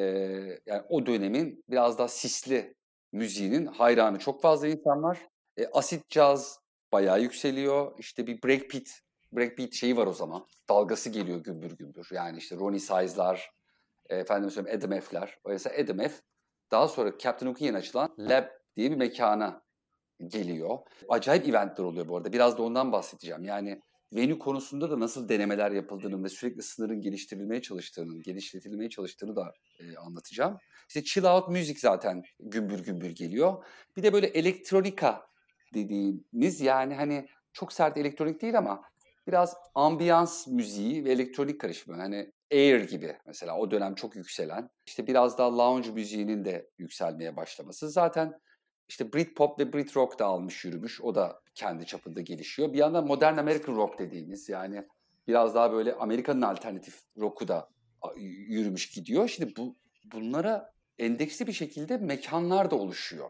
[0.65, 2.73] yani o dönemin biraz daha sisli
[3.11, 5.19] müziğinin hayranı çok fazla insan var.
[5.57, 6.59] E, acid jazz
[6.91, 7.99] bayağı yükseliyor.
[7.99, 9.01] İşte bir breakbeat
[9.31, 10.45] breakbeat şeyi var o zaman.
[10.69, 12.09] Dalgası geliyor gümbür gümbür.
[12.11, 13.51] Yani işte Ronnie Size'lar,
[14.09, 15.37] efendim söyleyeyim Adam F'ler.
[15.43, 16.13] Oysa Adam F
[16.71, 19.61] daha sonra Captain Hook'un yeni açılan Lab diye bir mekana
[20.27, 20.77] geliyor.
[21.09, 22.33] Acayip eventler oluyor bu arada.
[22.33, 23.43] Biraz da ondan bahsedeceğim.
[23.43, 23.81] Yani
[24.13, 29.97] venue konusunda da nasıl denemeler yapıldığını ve sürekli sınırın geliştirilmeye çalıştığını, geliştirilmeye çalıştığını da e,
[29.97, 30.57] anlatacağım.
[30.87, 33.65] İşte chill out müzik zaten gümbür gümbür geliyor.
[33.97, 35.27] Bir de böyle elektronika
[35.73, 38.81] dediğimiz yani hani çok sert elektronik değil ama
[39.29, 41.97] biraz ambiyans müziği ve elektronik karışımı.
[41.97, 44.69] Hani Air gibi mesela o dönem çok yükselen.
[44.85, 47.89] İşte biraz daha lounge müziğinin de yükselmeye başlaması.
[47.89, 48.33] Zaten
[48.87, 51.01] işte Britpop ve Britrock da almış yürümüş.
[51.01, 52.73] O da kendi çapında gelişiyor.
[52.73, 54.83] Bir yandan modern American rock dediğimiz yani
[55.27, 57.69] biraz daha böyle Amerika'nın alternatif rock'u da
[58.47, 59.27] yürümüş gidiyor.
[59.27, 63.29] Şimdi bu bunlara endeksli bir şekilde mekanlar da oluşuyor.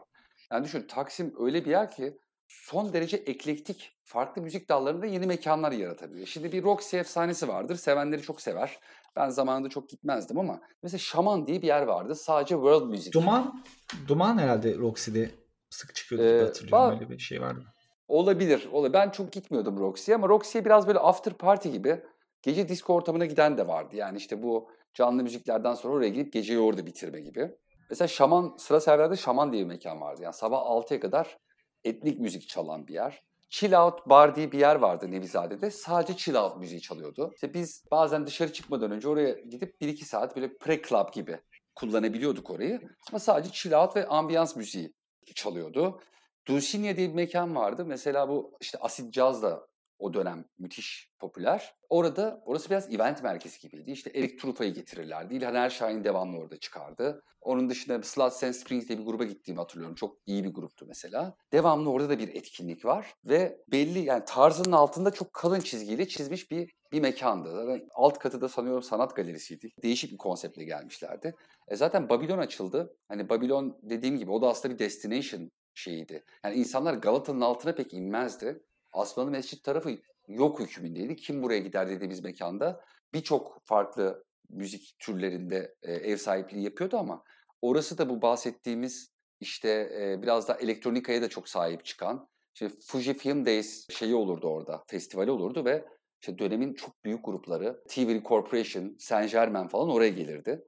[0.52, 2.18] Yani düşün Taksim öyle bir yer ki
[2.50, 6.26] son derece eklektik, farklı müzik dallarında yeni mekanlar yaratabiliyor.
[6.26, 8.78] Şimdi bir Roxy efsanesi vardır, sevenleri çok sever.
[9.16, 12.14] Ben zamanında çok gitmezdim ama mesela Şaman diye bir yer vardı.
[12.14, 13.12] Sadece world music.
[13.12, 13.64] Duman,
[14.08, 15.30] Duman herhalde Roxy'de
[15.70, 16.88] sık çıkıyordu Ee, hatırlıyorum.
[16.88, 17.64] ba- Öyle bir şey vardı.
[18.08, 18.68] Olabilir.
[18.72, 18.92] olabilir.
[18.92, 22.02] Ben çok gitmiyordum Roxy'ye ama Roxy'ye biraz böyle after party gibi
[22.42, 23.96] gece disco ortamına giden de vardı.
[23.96, 27.50] Yani işte bu canlı müziklerden sonra oraya gidip geceyi orada bitirme gibi.
[27.90, 30.22] Mesela Şaman, sıra servilerde Şaman diye bir mekan vardı.
[30.22, 31.38] Yani sabah 6'ya kadar
[31.84, 33.22] etnik müzik çalan bir yer.
[33.48, 35.70] Chill Out Bar diye bir yer vardı Nevizade'de.
[35.70, 37.30] Sadece chill out müziği çalıyordu.
[37.34, 41.40] İşte biz bazen dışarı çıkmadan önce oraya gidip 1-2 saat böyle pre-club gibi
[41.74, 42.80] kullanabiliyorduk orayı.
[43.10, 44.92] Ama sadece chill out ve ambiyans müziği
[45.34, 46.00] çalıyordu.
[46.46, 47.84] Dulcinea diye bir mekan vardı.
[47.84, 49.66] Mesela bu işte acid jazz da
[50.00, 51.74] o dönem müthiş popüler.
[51.88, 53.90] Orada orası biraz event merkezi gibiydi.
[53.90, 55.34] İşte Eric Trufa'yı getirirlerdi.
[55.34, 57.22] İlhan Erşahin devamlı orada çıkardı.
[57.40, 59.94] Onun dışında Sluts and Springs diye bir gruba gittiğimi hatırlıyorum.
[59.94, 61.36] Çok iyi bir gruptu mesela.
[61.52, 66.50] Devamlı orada da bir etkinlik var ve belli yani tarzının altında çok kalın çizgiyle çizmiş
[66.50, 67.82] bir bir mekandı.
[67.94, 69.70] Alt katı da sanıyorum sanat galerisiydi.
[69.82, 71.34] Değişik bir konseptle gelmişlerdi.
[71.68, 72.96] E zaten Babylon açıldı.
[73.08, 76.24] Hani Babylon dediğim gibi o da aslında bir destination şeyiydi.
[76.44, 78.62] Yani insanlar Galata'nın altına pek inmezdi.
[78.92, 79.90] Asmalı Mescit tarafı
[80.28, 81.16] yok hükmündeydi.
[81.16, 82.80] Kim buraya gider dediğimiz mekanda
[83.14, 87.24] birçok farklı müzik türlerinde e, ev sahipliği yapıyordu ama
[87.62, 89.68] orası da bu bahsettiğimiz işte
[90.00, 94.84] e, biraz da elektronikaya da çok sahip çıkan işte Fuji Film Days şeyi olurdu orada,
[94.86, 95.84] festivali olurdu ve
[96.20, 100.64] işte dönemin çok büyük grupları TV Corporation, Saint Germain falan oraya gelirdi.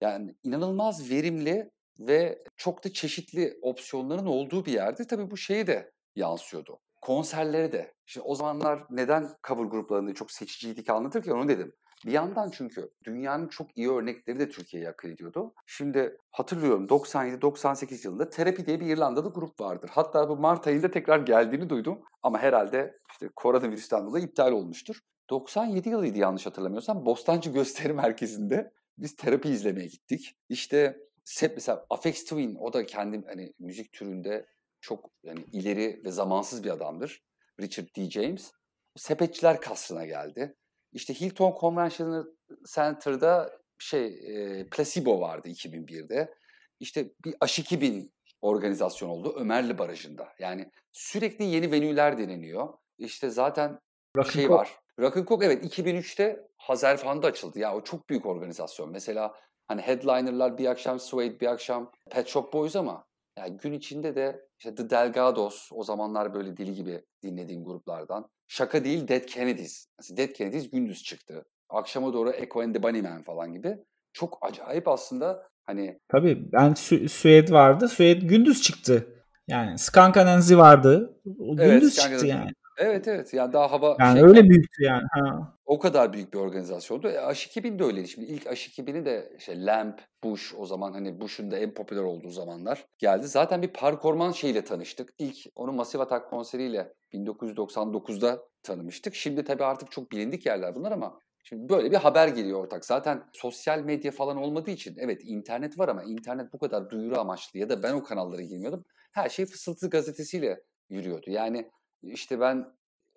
[0.00, 5.06] Yani inanılmaz verimli ve çok da çeşitli opsiyonların olduğu bir yerdi.
[5.06, 6.80] Tabii bu şeye de yansıyordu.
[7.04, 7.94] Konserlere de.
[8.06, 11.72] Şimdi o zamanlar neden cover gruplarını çok seçiciydik anlatırken onu dedim.
[12.06, 15.54] Bir yandan çünkü dünyanın çok iyi örnekleri de Türkiye'ye akıl ediyordu.
[15.66, 19.90] Şimdi hatırlıyorum 97-98 yılında Terapi diye bir İrlandalı grup vardır.
[19.92, 22.00] Hatta bu Mart ayında tekrar geldiğini duydum.
[22.22, 25.00] Ama herhalde işte koronavirüsten dolayı iptal olmuştur.
[25.30, 27.06] 97 yılıydı yanlış hatırlamıyorsam.
[27.06, 30.36] Bostancı Gösteri Merkezi'nde biz terapi izlemeye gittik.
[30.48, 31.00] İşte
[31.42, 34.46] mesela Afex Twin o da kendi hani müzik türünde
[34.84, 37.22] çok yani ileri ve zamansız bir adamdır.
[37.60, 38.10] Richard D.
[38.10, 38.52] James.
[38.96, 40.56] Sepetçiler kasrına geldi.
[40.92, 42.36] İşte Hilton Convention
[42.74, 46.34] Center'da şey e, Placebo vardı 2001'de.
[46.80, 50.28] İşte bir Aşikibin organizasyon oldu Ömerli Barajı'nda.
[50.38, 52.68] Yani sürekli yeni venüler deneniyor.
[52.98, 53.78] İşte zaten
[54.16, 54.54] Rock'n şey Coke.
[54.54, 54.78] var.
[55.00, 57.58] Rock'n'Coke evet 2003'te Hazerfan'da açıldı.
[57.58, 58.90] Ya o çok büyük organizasyon.
[58.90, 59.34] Mesela
[59.66, 63.06] hani headliner'lar bir akşam Suede bir akşam Pet Shop Boys ama
[63.38, 68.28] yani gün içinde de işte The Delgados o zamanlar böyle deli gibi dinlediğim gruplardan.
[68.48, 69.86] Şaka değil Dead Kennedys.
[69.98, 71.44] Mesela Dead Kennedys gündüz çıktı.
[71.68, 73.78] Akşama doğru Echo and the Bunnymen falan gibi.
[74.12, 77.88] Çok acayip aslında hani Tabii ben Sü- Sued vardı.
[77.88, 79.06] Sued gündüz çıktı.
[79.48, 81.20] Yani Skunk Anansi vardı.
[81.38, 82.50] O Evet, gündüz Skunk çıktı yani.
[82.78, 85.02] Evet evet yani daha hava Yani şey- öyle büyüktü yani.
[85.10, 85.54] Ha.
[85.66, 87.08] O kadar büyük bir organizasyondu.
[87.08, 88.08] E, Aşk-2000 de öyleydi.
[88.08, 92.30] Şimdi ilk Aşk-2000'i de işte Lamp, Bush o zaman hani Bush'un da en popüler olduğu
[92.30, 93.26] zamanlar geldi.
[93.26, 95.10] Zaten bir parkorman şeyle tanıştık.
[95.18, 99.14] İlk onu Massive Attack konseriyle 1999'da tanımıştık.
[99.14, 102.84] Şimdi tabii artık çok bilindik yerler bunlar ama şimdi böyle bir haber geliyor ortak.
[102.84, 107.58] Zaten sosyal medya falan olmadığı için evet internet var ama internet bu kadar duyuru amaçlı
[107.58, 108.84] ya da ben o kanallara girmiyordum.
[109.12, 111.30] Her şey Fısıltı gazetesiyle yürüyordu.
[111.30, 111.70] Yani
[112.12, 112.66] işte ben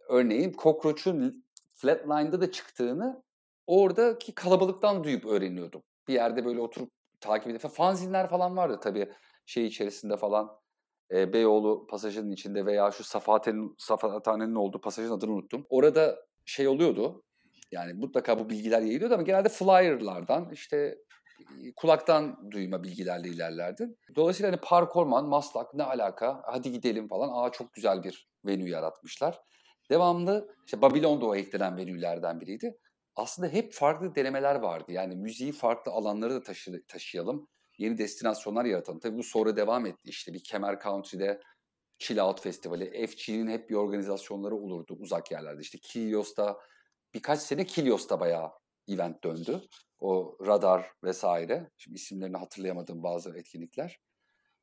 [0.10, 3.24] örneğin Cockroach'un Flatline'da da çıktığını
[3.68, 5.84] oradaki kalabalıktan duyup öğreniyordum.
[6.08, 9.12] Bir yerde böyle oturup takip edip fanzinler falan vardı tabii
[9.46, 10.60] şey içerisinde falan.
[11.12, 15.66] E, Beyoğlu pasajının içinde veya şu Safahat'in Safahathane'nin olduğu pasajın adını unuttum.
[15.70, 17.24] Orada şey oluyordu.
[17.72, 20.98] Yani mutlaka bu bilgiler yayılıyordu ama genelde flyer'lardan işte
[21.76, 23.96] kulaktan duyma bilgilerle ilerlerdi.
[24.16, 26.42] Dolayısıyla hani parkorman, maslak ne alaka?
[26.46, 27.30] Hadi gidelim falan.
[27.34, 29.40] Aa çok güzel bir venue yaratmışlar.
[29.90, 32.78] Devamlı işte Babylon da o eklenen venülerden biriydi.
[33.16, 34.92] Aslında hep farklı denemeler vardı.
[34.92, 37.48] Yani müziği farklı alanlara da taşı, taşıyalım.
[37.78, 39.00] Yeni destinasyonlar yaratalım.
[39.00, 40.10] Tabii bu sonra devam etti.
[40.10, 41.42] İşte bir Kemer Country'de
[42.00, 43.08] Chill Out Festivali.
[43.08, 45.62] FG'nin hep bir organizasyonları olurdu uzak yerlerde.
[45.62, 46.58] İşte Kilios'ta
[47.14, 48.52] birkaç sene Kilios'ta bayağı
[48.88, 49.62] event döndü.
[50.00, 51.72] O radar vesaire.
[51.78, 54.00] Şimdi isimlerini hatırlayamadığım bazı etkinlikler.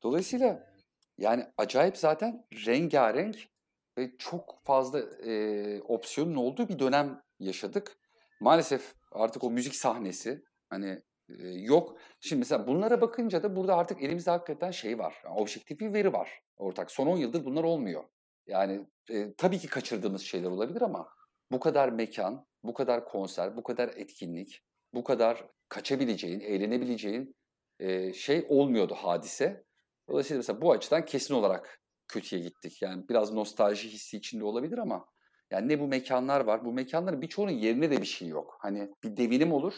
[0.03, 0.73] Dolayısıyla
[1.17, 3.49] yani acayip zaten rengarenk
[3.97, 7.97] ve çok fazla e, opsiyonun olduğu bir dönem yaşadık.
[8.41, 11.97] Maalesef artık o müzik sahnesi hani e, yok.
[12.19, 15.21] Şimdi mesela bunlara bakınca da burada artık elimizde hakikaten şey var.
[15.25, 16.91] Yani objektif bir veri var ortak.
[16.91, 18.03] Son 10 yıldır bunlar olmuyor.
[18.47, 21.09] Yani e, tabii ki kaçırdığımız şeyler olabilir ama
[21.51, 24.61] bu kadar mekan, bu kadar konser, bu kadar etkinlik,
[24.93, 27.35] bu kadar kaçabileceğin, eğlenebileceğin
[27.79, 29.63] e, şey olmuyordu hadise.
[30.09, 32.81] Dolayısıyla mesela bu açıdan kesin olarak kötüye gittik.
[32.81, 35.05] Yani biraz nostalji hissi içinde olabilir ama
[35.51, 36.65] yani ne bu mekanlar var.
[36.65, 38.57] Bu mekanların birçoğunun yerine de bir şey yok.
[38.59, 39.73] Hani bir devinim olur.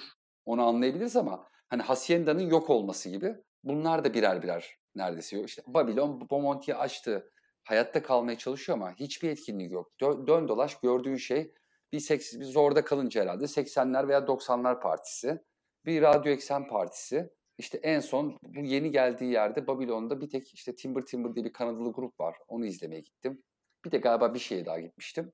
[0.45, 5.49] Onu anlayabiliriz ama hani Hacienda'nın yok olması gibi bunlar da birer birer neredeyse yok.
[5.49, 7.31] İşte Babylon Bomonti'yi açtı.
[7.63, 9.91] Hayatta kalmaya çalışıyor ama hiçbir etkinliği yok.
[10.01, 11.53] Dön, dön dolaş gördüğün şey
[11.91, 15.39] bir, seks, bir zorda kalınca herhalde 80'ler veya 90'lar partisi.
[15.85, 17.29] Bir radyo eksen partisi.
[17.57, 21.53] İşte en son bu yeni geldiği yerde Babilon'da bir tek işte Timber Timber diye bir
[21.53, 22.37] Kanadalı grup var.
[22.47, 23.43] Onu izlemeye gittim.
[23.85, 25.31] Bir de galiba bir şeye daha gitmiştim.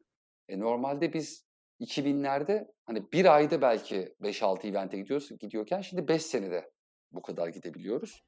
[0.49, 1.45] E normalde biz
[1.81, 6.71] 2000'lerde hani bir ayda belki 5-6 evente gidiyoruz, gidiyorken şimdi 5 senede
[7.11, 8.23] bu kadar gidebiliyoruz.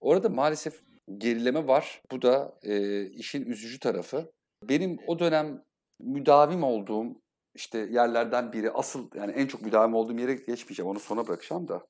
[0.00, 0.82] Orada maalesef
[1.18, 2.02] gerileme var.
[2.12, 4.32] Bu da e, işin üzücü tarafı.
[4.62, 5.64] Benim o dönem
[6.00, 7.22] müdavim olduğum
[7.54, 11.86] işte yerlerden biri asıl yani en çok müdavim olduğum yere geçmeyeceğim onu sona bırakacağım da.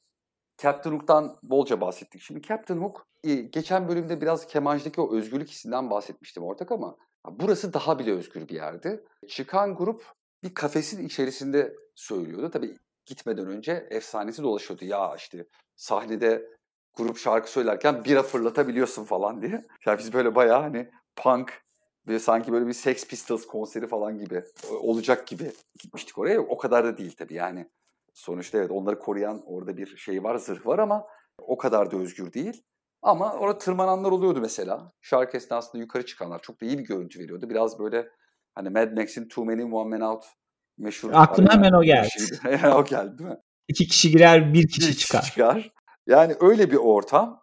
[0.59, 2.23] Captain Hook'tan bolca bahsettik.
[2.23, 3.07] Şimdi Captain Hook
[3.51, 6.97] geçen bölümde biraz kemancıdaki o özgürlük hissinden bahsetmiştim ortak ama
[7.31, 9.05] burası daha bile özgür bir yerdi.
[9.29, 10.05] Çıkan grup
[10.42, 12.51] bir kafesin içerisinde söylüyordu.
[12.51, 14.85] Tabii gitmeden önce efsanesi dolaşıyordu.
[14.85, 16.49] Ya işte sahnede
[16.97, 19.66] grup şarkı söylerken bira fırlatabiliyorsun falan diye.
[19.87, 21.62] Yani biz böyle bayağı hani punk
[22.09, 26.40] ve sanki böyle bir Sex Pistols konseri falan gibi olacak gibi gitmiştik oraya.
[26.40, 27.71] O kadar da değil tabii yani.
[28.14, 31.07] Sonuçta evet onları koruyan orada bir şey var, zırh var ama
[31.38, 32.62] o kadar da özgür değil.
[33.03, 34.92] Ama orada tırmananlar oluyordu mesela.
[35.01, 37.51] Şarkı esnasında yukarı çıkanlar çok da iyi bir görüntü veriyordu.
[37.51, 38.09] Biraz böyle
[38.55, 40.25] hani Mad Max'in Too Many One Man Out
[40.79, 41.11] meşhur.
[41.12, 42.09] Aklıma hemen o geldi.
[42.75, 43.38] o geldi değil mi?
[43.68, 45.23] İki kişi girer bir kişi, bir kişi çıkar.
[45.23, 45.73] çıkar.
[46.07, 47.42] Yani öyle bir ortam.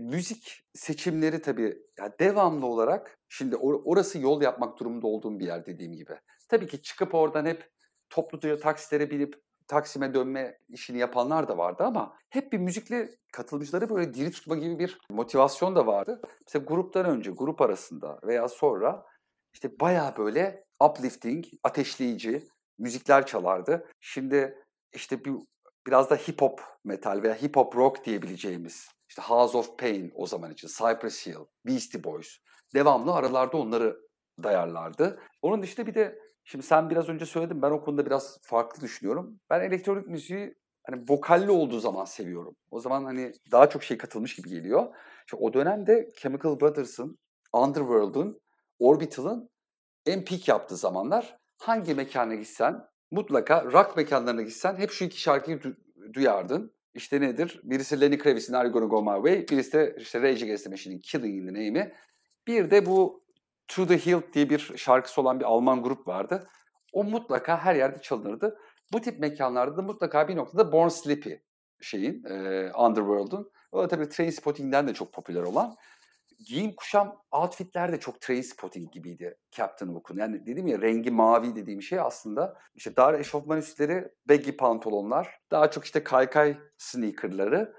[0.00, 5.66] Müzik seçimleri tabii ya devamlı olarak şimdi or- orası yol yapmak durumunda olduğum bir yer
[5.66, 6.12] dediğim gibi.
[6.48, 7.70] Tabii ki çıkıp oradan hep
[8.10, 14.14] topluca taksilere binip Taksim'e dönme işini yapanlar da vardı ama hep bir müzikle katılımcıları böyle
[14.14, 16.22] diri tutma gibi bir motivasyon da vardı.
[16.46, 19.06] Mesela gruptan önce, grup arasında veya sonra
[19.54, 23.88] işte baya böyle uplifting, ateşleyici müzikler çalardı.
[24.00, 25.32] Şimdi işte bir
[25.86, 30.26] biraz da hip hop metal veya hip hop rock diyebileceğimiz işte House of Pain o
[30.26, 32.36] zaman için, Cypress Hill, Beastie Boys
[32.74, 33.96] devamlı aralarda onları
[34.42, 35.20] dayarlardı.
[35.42, 39.40] Onun dışında bir de şimdi sen biraz önce söyledin ben o konuda biraz farklı düşünüyorum.
[39.50, 40.54] Ben elektronik müziği
[40.86, 42.56] hani vokalli olduğu zaman seviyorum.
[42.70, 44.94] O zaman hani daha çok şey katılmış gibi geliyor.
[45.26, 47.18] İşte o dönemde Chemical Brothers'ın,
[47.52, 48.40] Underworld'un,
[48.78, 49.50] Orbital'ın
[50.06, 55.56] en peak yaptığı zamanlar hangi mekana gitsen mutlaka rock mekanlarına gitsen hep şu iki şarkıyı
[55.56, 55.76] du-
[56.14, 56.74] duyardın.
[56.94, 57.60] İşte nedir?
[57.64, 60.70] Birisi Lenny Kravitz'in Are You Gonna Go My Way, birisi de işte Rage Against the
[60.70, 61.94] Machine'in Killing in the Name'i.
[62.46, 63.20] Bir de bu
[63.68, 66.48] To The Hill diye bir şarkısı olan bir Alman grup vardı.
[66.92, 68.58] O mutlaka her yerde çalınırdı.
[68.92, 71.32] Bu tip mekanlarda da mutlaka bir noktada Born Slippy
[71.80, 73.50] şeyin, e, Underworld'un.
[73.72, 75.76] O da tabii Trainspotting'den de çok popüler olan
[76.46, 80.16] giyim kuşam outfitler de çok train spotting gibiydi Captain Hook'un.
[80.16, 85.70] Yani dedim ya rengi mavi dediğim şey aslında işte dar eşofman üstleri, baggy pantolonlar, daha
[85.70, 87.74] çok işte kaykay sneakerları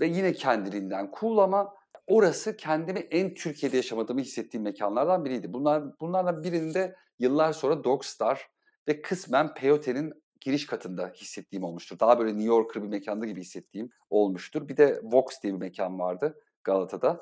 [0.00, 1.74] ve yine kendiliğinden cool ama
[2.06, 5.52] orası kendimi en Türkiye'de yaşamadığımı hissettiğim mekanlardan biriydi.
[5.52, 8.48] Bunlar, bunlardan birinde yıllar sonra Dogstar
[8.88, 11.98] ve kısmen Peyote'nin giriş katında hissettiğim olmuştur.
[11.98, 14.68] Daha böyle New Yorker bir mekanda gibi hissettiğim olmuştur.
[14.68, 17.20] Bir de Vox diye bir mekan vardı Galata'da.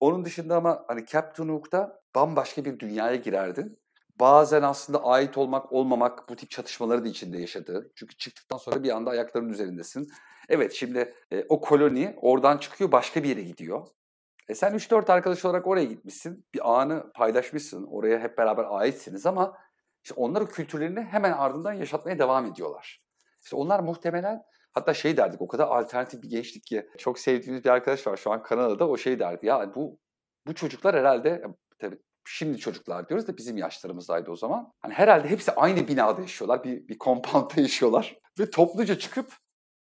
[0.00, 3.78] Onun dışında ama hani Captain Hook'ta bambaşka bir dünyaya girerdin.
[4.20, 7.92] Bazen aslında ait olmak olmamak bu tip çatışmaları da içinde yaşadı.
[7.94, 10.08] Çünkü çıktıktan sonra bir anda ayaklarının üzerindesin.
[10.48, 13.86] Evet şimdi e, o koloni oradan çıkıyor başka bir yere gidiyor.
[14.48, 16.46] E sen 3-4 arkadaş olarak oraya gitmişsin.
[16.54, 17.86] Bir anı paylaşmışsın.
[17.86, 19.58] Oraya hep beraber aitsiniz ama
[20.04, 23.00] işte onlar kültürlerini hemen ardından yaşatmaya devam ediyorlar.
[23.44, 24.42] İşte onlar muhtemelen
[24.74, 28.32] Hatta şey derdik o kadar alternatif bir gençlik ki çok sevdiğimiz bir arkadaş var şu
[28.32, 29.98] an Kanada'da o şey derdi ya bu
[30.46, 31.42] bu çocuklar herhalde
[31.78, 34.72] tabii şimdi çocuklar diyoruz da bizim yaşlarımızdaydı o zaman.
[34.82, 36.64] Hani herhalde hepsi aynı binada yaşıyorlar.
[36.64, 38.18] Bir, bir compound'da yaşıyorlar.
[38.38, 39.32] Ve topluca çıkıp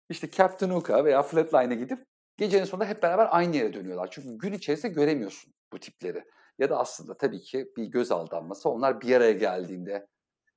[0.10, 2.00] işte Captain Hook'a veya Flatline'a gidip
[2.38, 4.08] gecenin sonunda hep beraber aynı yere dönüyorlar.
[4.12, 6.24] Çünkü gün içerisinde göremiyorsun bu tipleri.
[6.60, 10.08] Ya da aslında tabii ki bir göz aldanması onlar bir araya geldiğinde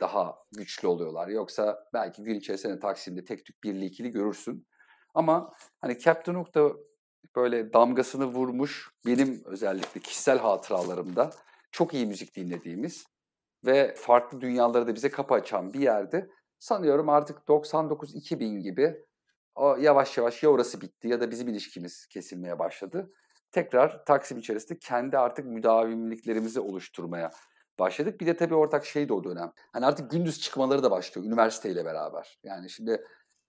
[0.01, 1.29] daha güçlü oluyorlar.
[1.29, 4.67] Yoksa belki gün içerisinde Taksim'de tek tük birli ikili görürsün.
[5.15, 6.73] Ama hani Captain Hook da
[7.37, 11.31] böyle damgasını vurmuş benim özellikle kişisel hatıralarımda
[11.73, 13.07] çok iyi müzik dinlediğimiz
[13.65, 16.29] ve farklı dünyaları da bize kapı açan bir yerde
[16.59, 19.07] sanıyorum artık 99-2000 gibi
[19.55, 23.13] o yavaş yavaş ya orası bitti ya da bizim ilişkimiz kesilmeye başladı.
[23.53, 27.31] Tekrar Taksim içerisinde kendi artık müdavimliklerimizi oluşturmaya
[27.79, 28.21] başladık.
[28.21, 29.53] Bir de tabii ortak şey de o dönem.
[29.73, 32.39] Hani artık gündüz çıkmaları da başlıyor üniversiteyle beraber.
[32.43, 33.05] Yani şimdi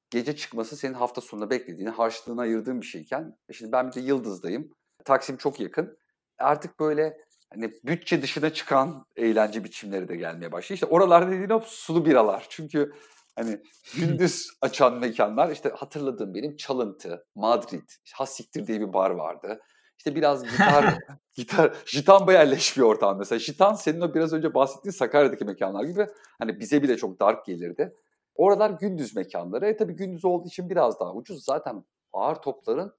[0.10, 4.00] gece çıkması senin hafta sonunda beklediğini, harçlığına ayırdığın bir şeyken e şimdi ben bir de
[4.00, 4.72] Yıldız'dayım.
[5.06, 5.98] Taksim çok yakın.
[6.40, 7.18] Artık böyle
[7.54, 10.76] hani bütçe dışına çıkan eğlence biçimleri de gelmeye başlıyor.
[10.76, 12.46] İşte oralarda dediğin o sulu biralar.
[12.50, 12.92] Çünkü
[13.36, 13.62] hani
[13.96, 19.60] gündüz açan mekanlar işte hatırladığım benim Çalıntı, Madrid, Hasiktir diye bir bar vardı.
[19.98, 20.98] İşte biraz gitar,
[21.34, 23.40] gitar, Jitamba yerleş bir ortam mesela.
[23.40, 26.08] Jitan senin o biraz önce bahsettiğin Sakarya'daki mekanlar gibi
[26.40, 27.96] hani bize bile çok dark gelirdi.
[28.36, 29.68] Oralar gündüz mekanları.
[29.68, 31.44] E tabii gündüz olduğu için biraz daha ucuz.
[31.44, 31.84] Zaten
[32.14, 32.94] ağır topların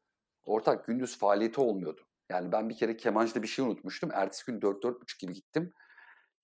[0.44, 2.00] ortak gündüz faaliyeti olmuyordu.
[2.30, 4.10] Yani ben bir kere kemancıda bir şey unutmuştum.
[4.12, 5.72] Ertesi gün 4-4.30 gibi gittim.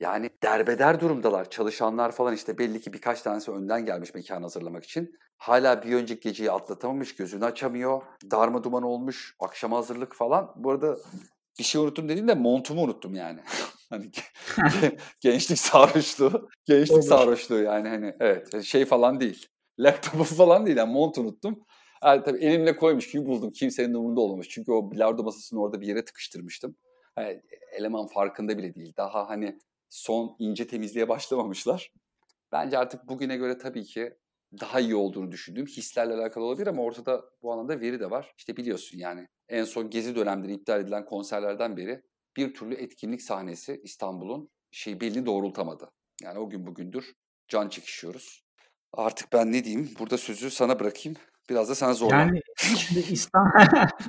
[0.01, 1.51] Yani derbeder durumdalar.
[1.51, 5.15] Çalışanlar falan işte belli ki birkaç tanesi önden gelmiş mekan hazırlamak için.
[5.37, 8.03] Hala bir önceki geceyi atlatamamış, gözünü açamıyor.
[8.31, 10.53] Darma duman olmuş, akşama hazırlık falan.
[10.57, 10.97] Bu arada
[11.59, 13.41] bir şey unuttum dediğim de montumu unuttum yani.
[13.91, 14.11] hani
[15.21, 16.49] gençlik sarhoşluğu.
[16.65, 17.03] Gençlik Olur.
[17.03, 19.49] sarhoşluğu yani hani evet şey falan değil.
[19.79, 21.65] Laptopu falan değil yani mont unuttum.
[22.05, 23.53] Yani tabii elimle koymuş gibi buldum.
[23.53, 24.49] Kimsenin umurunda olmamış.
[24.49, 26.77] Çünkü o bilardo masasını orada bir yere tıkıştırmıştım.
[27.19, 27.43] Yani
[27.79, 28.95] eleman farkında bile değil.
[28.97, 29.59] Daha hani
[29.95, 31.93] son ince temizliğe başlamamışlar.
[32.53, 34.15] Bence artık bugüne göre tabii ki
[34.61, 38.35] daha iyi olduğunu düşündüğüm hislerle alakalı olabilir ama ortada bu anlamda veri de var.
[38.39, 42.03] İşte biliyorsun yani en son gezi dönemleri iptal edilen konserlerden beri
[42.37, 45.91] bir türlü etkinlik sahnesi İstanbul'un şey belini doğrultamadı.
[46.23, 47.15] Yani o gün bugündür
[47.49, 48.45] can çekişiyoruz.
[48.93, 49.91] Artık ben ne diyeyim?
[49.99, 51.19] Burada sözü sana bırakayım.
[51.51, 52.17] Biraz da sana zorla.
[52.17, 52.41] Yani
[52.77, 53.61] şimdi İstanbul,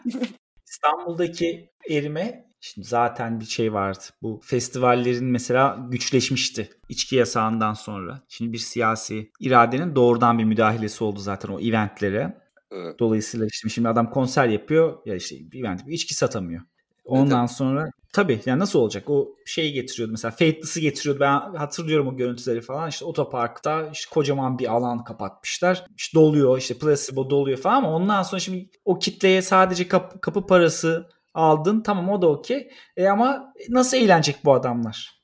[0.76, 4.04] İstanbul'daki erime Şimdi zaten bir şey vardı.
[4.22, 8.22] Bu festivallerin mesela güçleşmişti içki yasağından sonra.
[8.28, 12.38] Şimdi bir siyasi iradenin doğrudan bir müdahalesi oldu zaten o eventlere.
[12.72, 13.00] Evet.
[13.00, 16.62] Dolayısıyla işte şimdi adam konser yapıyor ya işte event içki satamıyor.
[17.06, 17.52] Ondan evet.
[17.52, 19.10] sonra tabii yani nasıl olacak?
[19.10, 21.20] O şeyi getiriyordu mesela Fateless'ı getiriyordu.
[21.20, 22.90] Ben hatırlıyorum o görüntüleri falan.
[22.90, 25.86] İşte otoparkta işte kocaman bir alan kapatmışlar.
[25.98, 30.46] İşte doluyor işte placebo doluyor falan ama ondan sonra şimdi o kitleye sadece kapı, kapı
[30.48, 31.82] parası aldın.
[31.82, 32.72] Tamam o da okey.
[32.98, 35.22] E ama nasıl eğlenecek bu adamlar?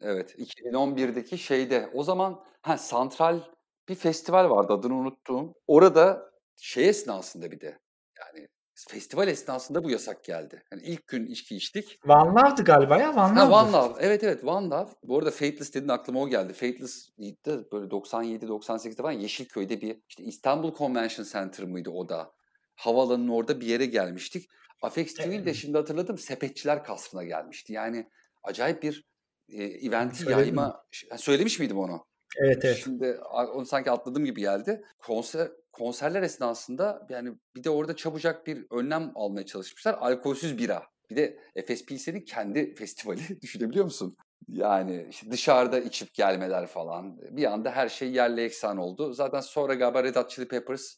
[0.00, 3.40] Evet 2011'deki şeyde o zaman ha santral
[3.88, 5.54] bir festival vardı adını unuttum.
[5.66, 7.78] Orada şey esnasında bir de
[8.18, 8.48] yani
[8.88, 10.62] festival esnasında bu yasak geldi.
[10.72, 12.00] Yani ilk gün içki içtik.
[12.08, 13.54] One Love'dı galiba ya One Love.
[13.54, 13.94] One Love.
[14.00, 14.88] Evet evet One Love.
[15.02, 16.52] Bu arada Fateless dedin aklıma o geldi.
[16.52, 22.32] Fateless de böyle 97-98'de falan Yeşilköy'de bir işte İstanbul Convention Center mıydı o da.
[22.76, 24.48] Havalanın orada bir yere gelmiştik.
[24.82, 27.72] Afex TV'nin de şimdi hatırladım sepetçiler kasrına gelmişti.
[27.72, 28.10] Yani
[28.42, 29.08] acayip bir
[29.48, 30.84] e, eventi yayma.
[31.16, 32.06] Söylemiş miydim onu?
[32.36, 32.80] Evet evet.
[32.84, 33.20] Şimdi
[33.54, 34.84] onu sanki atladığım gibi geldi.
[34.98, 39.94] Konser konserler esnasında yani bir de orada çabucak bir önlem almaya çalışmışlar.
[39.94, 40.82] Alkolsüz bira.
[41.10, 44.16] Bir de Efes Pilsen'in kendi festivali düşünebiliyor musun?
[44.48, 47.18] Yani işte dışarıda içip gelmeler falan.
[47.30, 49.12] Bir anda her şey yerle eksan oldu.
[49.12, 50.94] Zaten sonra galiba Red Hot Chili Peppers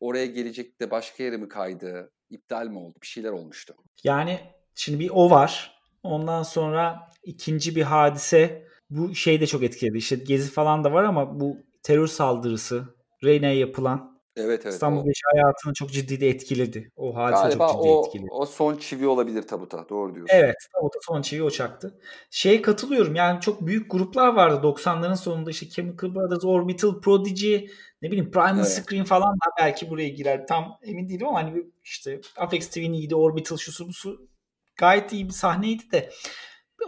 [0.00, 2.12] oraya gelecek de başka yere mi kaydı?
[2.30, 2.98] iptal mi oldu?
[3.02, 3.74] Bir şeyler olmuştu.
[4.04, 4.40] Yani
[4.74, 5.80] şimdi bir o var.
[6.02, 9.98] Ondan sonra ikinci bir hadise bu şey de çok etkiledi.
[9.98, 12.84] İşte gezi falan da var ama bu terör saldırısı
[13.24, 14.74] Reyna'ya yapılan Evet evet.
[14.74, 16.90] İstanbul Beşi hayatını çok ciddi de etkiledi.
[16.96, 18.28] O hadise Galiba çok ciddi o, etkiledi.
[18.30, 19.88] o son çivi olabilir tabuta.
[19.88, 20.36] Doğru diyorsun.
[20.36, 22.00] Evet tabuta son çivi o çaktı.
[22.30, 27.56] Şeye katılıyorum yani çok büyük gruplar vardı 90'ların sonunda işte Chemical Brothers, Orbital, Prodigy,
[28.02, 28.68] ne bileyim Primal evet.
[28.68, 30.46] Screen falan da belki buraya girer.
[30.46, 34.28] Tam emin değilim ama hani işte Apex TV'nin iyiydi, Orbital şusu busu
[34.76, 36.10] gayet iyi bir sahneydi de.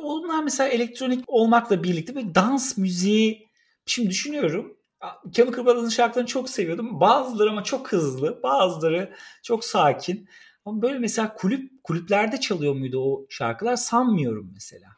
[0.02, 3.48] Onlar mesela elektronik olmakla birlikte bir dans müziği
[3.86, 4.78] şimdi düşünüyorum
[5.32, 7.00] Chemical Brothers'ın şarkılarını çok seviyordum.
[7.00, 10.28] Bazıları ama çok hızlı, bazıları çok sakin.
[10.64, 14.88] Ama böyle mesela kulüp kulüplerde çalıyor muydu o şarkılar sanmıyorum mesela.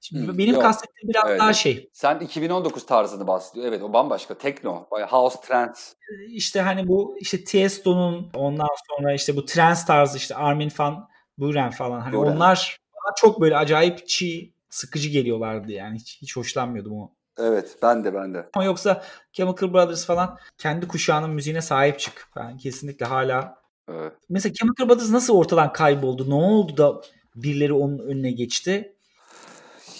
[0.00, 0.62] Şimdi hmm, benim yok.
[0.62, 1.40] kastettiğim biraz evet.
[1.40, 1.90] daha şey.
[1.92, 3.66] Sen 2019 tarzını bahsediyor.
[3.66, 4.38] Evet o bambaşka.
[4.38, 5.80] Tekno, house trance.
[6.28, 11.08] İşte hani bu işte Tiesto'nun ondan sonra işte bu trance tarzı işte Armin van
[11.38, 12.00] Buuren falan.
[12.00, 12.32] Hani Buren.
[12.32, 12.78] onlar
[13.16, 15.98] çok böyle acayip çiğ, sıkıcı geliyorlardı yani.
[15.98, 18.48] Hiç, hiç hoşlanmıyordum o Evet ben de ben de.
[18.54, 19.02] Ama yoksa
[19.32, 22.28] Chemical Brothers falan kendi kuşağının müziğine sahip çık.
[22.36, 24.12] Ben kesinlikle hala Evet.
[24.28, 26.30] Mesela Chemical Brothers nasıl ortadan kayboldu?
[26.30, 27.00] Ne oldu da
[27.34, 28.96] birileri onun önüne geçti?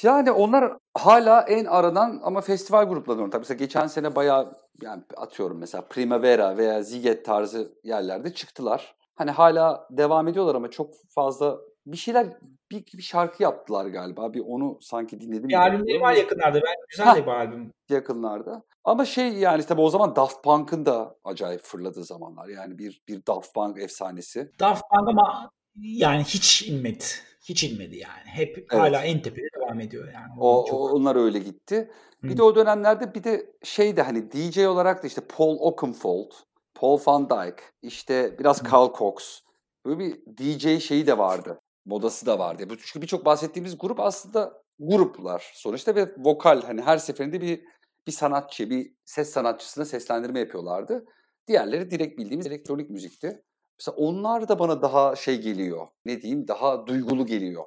[0.02, 3.30] Yani onlar hala en aradan ama festival gruplarından.
[3.30, 4.52] Tabii mesela geçen sene bayağı
[4.82, 8.94] yani atıyorum mesela Primavera veya Ziget tarzı yerlerde çıktılar.
[9.14, 12.26] Hani hala devam ediyorlar ama çok fazla bir şeyler
[12.70, 14.34] bir, bir şarkı yaptılar galiba.
[14.34, 15.48] Bir onu sanki dinledim.
[15.48, 16.60] Bir albümleri var yakınlarda.
[16.62, 17.72] Ben güzel ha, bir albüm.
[17.88, 18.62] Yakınlarda.
[18.84, 22.48] Ama şey yani tabii o zaman Daft Punk'ın da acayip fırladığı zamanlar.
[22.48, 24.50] Yani bir bir Daft Punk efsanesi.
[24.60, 27.04] Daft Punk ama yani hiç inmedi.
[27.48, 28.26] Hiç inmedi yani.
[28.26, 28.72] Hep evet.
[28.72, 30.32] hala en tepede devam ediyor yani.
[30.40, 30.92] O, çok...
[30.92, 31.90] onlar öyle gitti.
[32.22, 32.36] Bir Hı.
[32.36, 36.30] de o dönemlerde bir de şey de hani DJ olarak da işte Paul Oakenfold,
[36.74, 39.40] Paul Van Dyke, işte biraz Carl Cox.
[39.86, 41.60] Böyle bir DJ şeyi de vardı.
[41.84, 42.66] Modası da vardı.
[42.68, 47.64] Çünkü birçok bahsettiğimiz grup aslında gruplar sonuçta ve vokal hani her seferinde bir
[48.06, 51.04] bir sanatçı, bir ses sanatçısına seslendirme yapıyorlardı.
[51.48, 53.42] Diğerleri direkt bildiğimiz elektronik müzikti.
[53.78, 55.86] Mesela onlar da bana daha şey geliyor.
[56.04, 56.48] Ne diyeyim?
[56.48, 57.64] Daha duygulu geliyor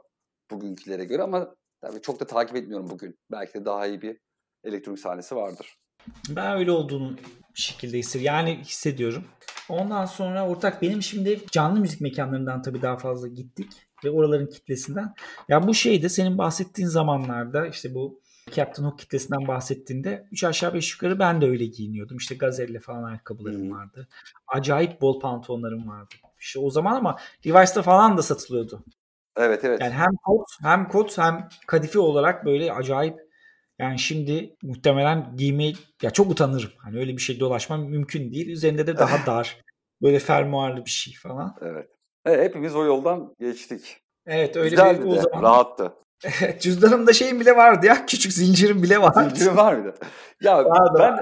[0.52, 3.20] bugünkülere göre ama tabii çok da takip etmiyorum bugün.
[3.32, 4.18] Belki de daha iyi bir
[4.64, 5.76] elektronik sahnesi vardır.
[6.30, 7.16] Ben öyle olduğunu
[7.54, 8.38] şekilde hissediyorum.
[8.38, 9.26] Yani hissediyorum.
[9.70, 13.72] Ondan sonra ortak benim şimdi canlı müzik mekanlarından tabii daha fazla gittik
[14.06, 15.14] ve oraların kitlesinden.
[15.50, 20.94] Ya bu şeyde senin bahsettiğin zamanlarda işte bu Captain Hook kitlesinden bahsettiğinde 3 aşağı 5
[20.94, 22.18] yukarı ben de öyle giyiniyordum.
[22.18, 23.72] İşte gazelle falan ayakkabılarım hmm.
[23.72, 24.08] vardı.
[24.48, 26.16] Acayip bol pantolonlarım vardı.
[26.40, 28.84] İşte o zaman ama Levi's'ta falan da satılıyordu.
[29.38, 29.82] Evet evet.
[29.82, 33.20] Yani hem kot hem kot hem kadife olarak böyle acayip
[33.80, 36.72] yani şimdi muhtemelen giymeyi ya çok utanırım.
[36.78, 38.50] Hani öyle bir şey dolaşmam mümkün değil.
[38.50, 39.58] Üzerinde de daha dar.
[40.02, 41.56] böyle fermuarlı bir şey falan.
[41.62, 41.90] Evet.
[42.26, 43.98] Evet hepimiz o yoldan geçtik.
[44.28, 45.44] Evet öyle Güzeldi bir o zaman.
[45.44, 45.94] Rahattı.
[46.60, 48.06] Cüzdanımda şeyim bile vardı ya.
[48.06, 49.30] Küçük zincirim bile vardı.
[49.30, 49.94] Zincirim var mıydı?
[50.42, 50.98] Ya vardı.
[51.00, 51.20] ben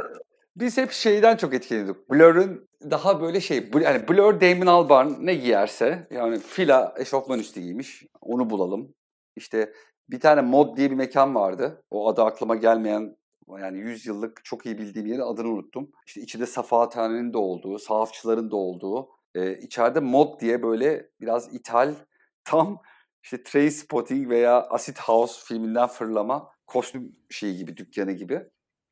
[0.55, 2.09] biz hep şeyden çok etkileniyorduk.
[2.09, 8.03] Blur'ın daha böyle şey yani Blur Damon Albarn ne giyerse yani fila eşofman üstü giymiş.
[8.21, 8.93] Onu bulalım.
[9.35, 9.73] İşte
[10.09, 11.83] bir tane mod diye bir mekan vardı.
[11.91, 13.15] O adı aklıma gelmeyen
[13.59, 15.91] yani 100 yıllık çok iyi bildiğim yerin adını unuttum.
[16.07, 21.95] İşte içinde Safahathane'nin de olduğu, sahafçıların da olduğu, e, içeride mod diye böyle biraz ithal
[22.43, 22.81] tam
[23.23, 28.41] işte Trace Spotting veya Acid House filminden fırlama kostüm şeyi gibi, dükkanı gibi.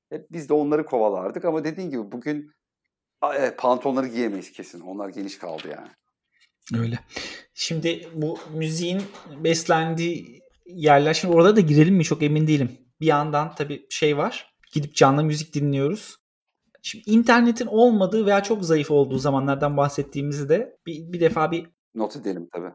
[0.10, 2.52] Hep biz de onları kovalardık ama dediğin gibi bugün
[3.38, 4.80] e, pantolonları giyemeyiz kesin.
[4.80, 5.90] Onlar geniş kaldı yani.
[6.84, 7.00] Öyle.
[7.54, 9.02] Şimdi bu müziğin
[9.44, 12.78] beslendiği yerler şimdi orada da girelim mi çok emin değilim.
[13.02, 14.56] Bir yandan tabii şey var.
[14.74, 16.19] Gidip canlı müzik dinliyoruz.
[16.82, 22.16] Şimdi internetin olmadığı veya çok zayıf olduğu zamanlardan bahsettiğimizi de bir, bir defa bir not
[22.16, 22.72] edelim tabii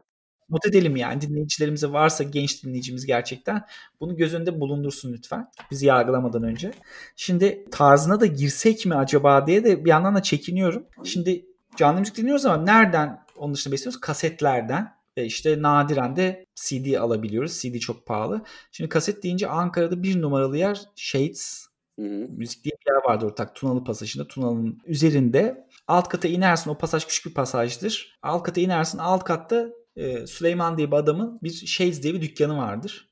[0.49, 3.65] not edelim yani dinleyicilerimize varsa genç dinleyicimiz gerçekten
[3.99, 6.71] bunu göz önünde bulundursun lütfen bizi yargılamadan önce.
[7.15, 10.85] Şimdi tarzına da girsek mi acaba diye de bir yandan da çekiniyorum.
[11.03, 11.45] Şimdi
[11.75, 13.99] canlı müzik dinliyoruz ama nereden onun dışında besliyoruz?
[13.99, 17.61] Kasetlerden ve işte nadiren de CD alabiliyoruz.
[17.61, 18.41] CD çok pahalı.
[18.71, 21.67] Şimdi kaset deyince Ankara'da bir numaralı yer Shades
[21.99, 22.27] Hı hı.
[22.29, 24.27] Müzik diye bir yer vardı ortak Tunalı pasajında.
[24.27, 25.67] Tunalı'nın üzerinde.
[25.87, 26.69] Alt kata inersin.
[26.69, 28.19] O pasaj küçük bir pasajdır.
[28.21, 28.97] Alt kata inersin.
[28.97, 33.09] Alt katta e, Süleyman diye bir adamın bir Shades diye bir dükkanı vardır.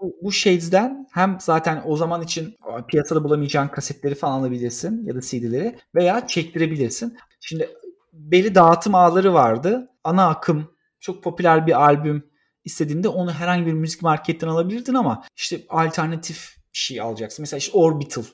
[0.00, 2.56] Bu, bu Shades'den hem zaten o zaman için
[2.88, 7.18] piyasada bulamayacağın kasetleri falan alabilirsin ya da CD'leri veya çektirebilirsin.
[7.40, 7.70] Şimdi
[8.12, 9.88] belli dağıtım ağları vardı.
[10.04, 12.30] Ana akım çok popüler bir albüm
[12.64, 17.42] istediğinde onu herhangi bir müzik marketten alabilirdin ama işte alternatif bir şey alacaksın.
[17.42, 18.24] Mesela işte Orbital.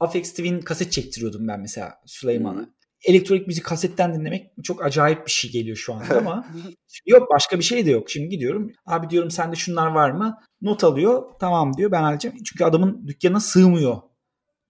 [0.00, 2.68] Afex TV'nin kaset çektiriyordum ben mesela Süleyman'a
[3.04, 6.46] elektronik müzik kasetten dinlemek çok acayip bir şey geliyor şu anda ama
[7.06, 8.10] yok başka bir şey de yok.
[8.10, 10.38] Şimdi gidiyorum abi diyorum sende şunlar var mı?
[10.62, 12.36] Not alıyor tamam diyor ben alacağım.
[12.44, 13.96] Çünkü adamın dükkanına sığmıyor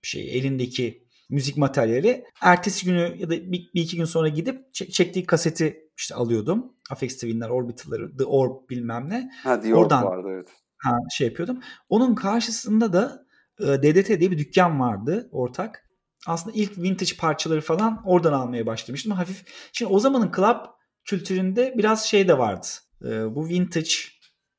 [0.02, 2.24] şey elindeki müzik materyali.
[2.42, 6.72] Ertesi günü ya da bir, bir iki gün sonra gidip çektiği kaseti işte alıyordum.
[6.90, 9.30] Afex TV'ler, Orbital'ları, The Orb bilmem ne.
[9.42, 10.48] Ha The Orb Oradan, vardı evet.
[10.84, 11.60] Ha, şey yapıyordum.
[11.88, 13.26] Onun karşısında da
[13.60, 15.84] e, DDT diye bir dükkan vardı ortak
[16.26, 19.12] aslında ilk vintage parçaları falan oradan almaya başlamıştım.
[19.12, 19.44] Hafif.
[19.72, 20.56] Şimdi o zamanın club
[21.04, 22.66] kültüründe biraz şey de vardı.
[23.04, 23.90] Ee, bu vintage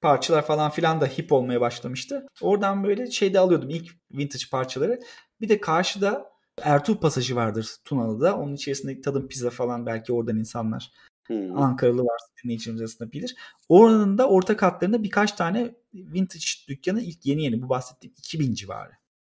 [0.02, 2.26] parçalar falan filan da hip olmaya başlamıştı.
[2.42, 5.00] Oradan böyle şeyde alıyordum ilk vintage parçaları.
[5.42, 8.38] Bir de karşıda Ertuğ pasajı vardır Tunalı'da.
[8.38, 10.92] Onun içerisinde tadım pizza falan belki oradan insanlar
[11.28, 11.58] hmm.
[11.58, 13.36] Ankaralı varsa dinleyicilerimiz arasında bilir.
[13.70, 18.92] Oranın da orta katlarında birkaç tane vintage dükkanı ilk yeni yeni bu bahsettiğim 2000 civarı.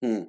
[0.03, 0.24] Hmm.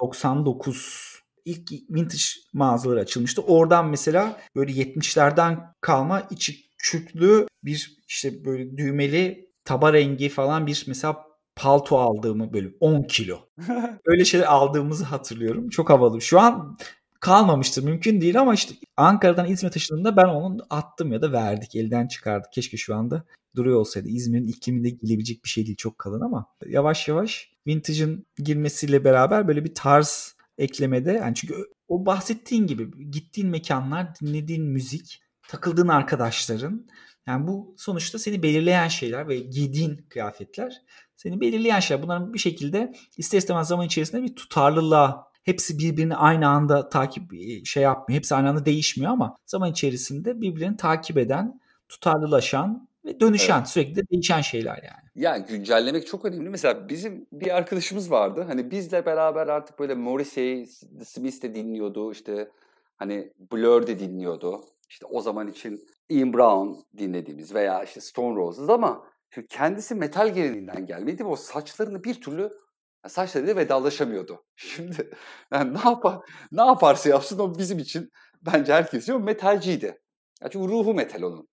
[0.00, 2.22] 99 ilk vintage
[2.52, 3.42] mağazaları açılmıştı.
[3.42, 10.84] Oradan mesela böyle 70'lerden kalma içi küçüklü bir işte böyle düğmeli taba rengi falan bir
[10.86, 11.24] mesela
[11.56, 13.40] palto aldığımı böyle 10 kilo.
[14.06, 15.68] Öyle şeyler aldığımızı hatırlıyorum.
[15.68, 16.20] Çok havalı.
[16.20, 16.76] Şu an
[17.20, 17.84] kalmamıştır.
[17.84, 21.76] Mümkün değil ama işte Ankara'dan İzmir'e taşındığımda ben onu attım ya da verdik.
[21.76, 22.52] Elden çıkardık.
[22.52, 23.24] Keşke şu anda
[23.56, 24.08] duruyor olsaydı.
[24.08, 25.76] İzmir'in ikliminde giyilebilecek bir şey değil.
[25.76, 31.12] Çok kalın ama yavaş yavaş vintage'ın girmesiyle beraber böyle bir tarz eklemede.
[31.12, 31.54] Yani çünkü
[31.88, 36.86] o bahsettiğin gibi gittiğin mekanlar, dinlediğin müzik, takıldığın arkadaşların
[37.26, 40.82] yani bu sonuçta seni belirleyen şeyler ve giydiğin kıyafetler
[41.16, 42.02] seni belirleyen şeyler.
[42.02, 47.64] Bunların bir şekilde ister istemez zaman içerisinde bir tutarlılığa hepsi birbirini aynı anda takip e,
[47.64, 48.16] şey yapmıyor.
[48.16, 53.68] Hepsi aynı anda değişmiyor ama zaman içerisinde birbirini takip eden, tutarlılaşan ve dönüşen evet.
[53.68, 55.10] sürekli değişen şeyler yani.
[55.14, 56.50] Yani güncellemek çok önemli.
[56.50, 58.44] Mesela bizim bir arkadaşımız vardı.
[58.48, 60.66] Hani bizle beraber artık böyle Morrissey,
[61.04, 62.12] Smith de dinliyordu.
[62.12, 62.48] İşte
[63.00, 64.64] Hani Blur de dinliyordu.
[64.88, 69.06] İşte o zaman için Ian Brown dinlediğimiz veya işte Stone Roses ama
[69.48, 72.50] kendisi metal geleneğinden gelmeydi ve o saçlarını bir türlü
[73.08, 74.44] saçlarıyla vedalaşamıyordu.
[74.56, 75.10] Şimdi
[75.52, 76.18] yani ne yapar
[76.52, 78.10] ne yaparsa yapsın o bizim için
[78.42, 79.86] bence herkes için metalciydi.
[80.42, 81.48] Yani çünkü ruhu metal onun.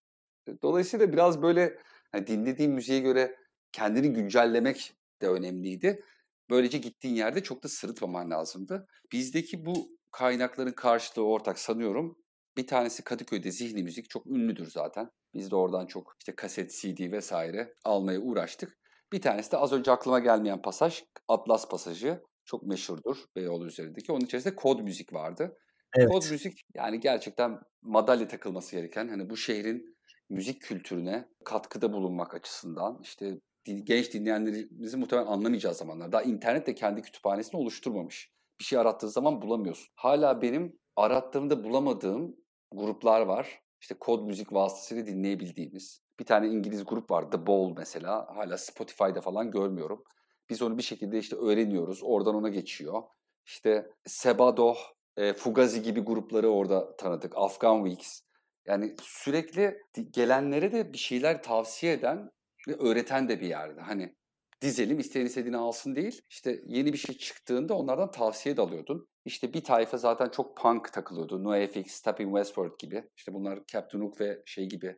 [0.61, 1.77] Dolayısıyla biraz böyle
[2.13, 3.35] yani dinlediğim müziğe göre
[3.71, 6.03] kendini güncellemek de önemliydi.
[6.49, 8.87] Böylece gittiğin yerde çok da sırıtmaman lazımdı.
[9.11, 12.17] Bizdeki bu kaynakların karşılığı ortak sanıyorum.
[12.57, 15.09] Bir tanesi Kadıköy'de Zihni Müzik çok ünlüdür zaten.
[15.33, 18.76] Biz de oradan çok işte kaset, CD vesaire almaya uğraştık.
[19.13, 22.23] Bir tanesi de az önce aklıma gelmeyen pasaj Atlas pasajı.
[22.45, 24.11] Çok meşhurdur Beyoğlu üzerindeki.
[24.11, 25.57] Onun içerisinde kod müzik vardı.
[25.97, 26.09] Evet.
[26.09, 29.97] Kod müzik yani gerçekten madalya takılması gereken hani bu şehrin
[30.29, 33.39] müzik kültürüne katkıda bulunmak açısından işte
[33.83, 36.11] genç dinleyenlerimizi muhtemelen anlamayacağı zamanlar.
[36.11, 38.31] Daha internet de kendi kütüphanesini oluşturmamış.
[38.59, 39.87] Bir şey arattığı zaman bulamıyorsun.
[39.95, 42.35] Hala benim arattığımda bulamadığım
[42.71, 43.61] gruplar var.
[43.81, 46.01] İşte kod müzik vasıtasıyla dinleyebildiğimiz.
[46.19, 48.27] Bir tane İngiliz grup var The Ball mesela.
[48.35, 50.03] Hala Spotify'da falan görmüyorum.
[50.49, 51.99] Biz onu bir şekilde işte öğreniyoruz.
[52.03, 53.03] Oradan ona geçiyor.
[53.45, 54.77] İşte Sebadoh,
[55.17, 57.33] e, Fugazi gibi grupları orada tanıdık.
[57.35, 58.21] Afghan Weeks.
[58.65, 59.77] Yani sürekli
[60.11, 62.29] gelenlere de bir şeyler tavsiye eden
[62.67, 63.81] ve öğreten de bir yerde.
[63.81, 64.15] Hani
[64.61, 66.21] dizelim isteyen istediğini alsın değil.
[66.29, 69.07] İşte yeni bir şey çıktığında onlardan tavsiye de alıyordun.
[69.25, 71.43] İşte bir tayfa zaten çok punk takılıyordu.
[71.43, 73.03] NoFX, Stepping Westward gibi.
[73.17, 74.97] İşte bunlar Captain Hook ve şey gibi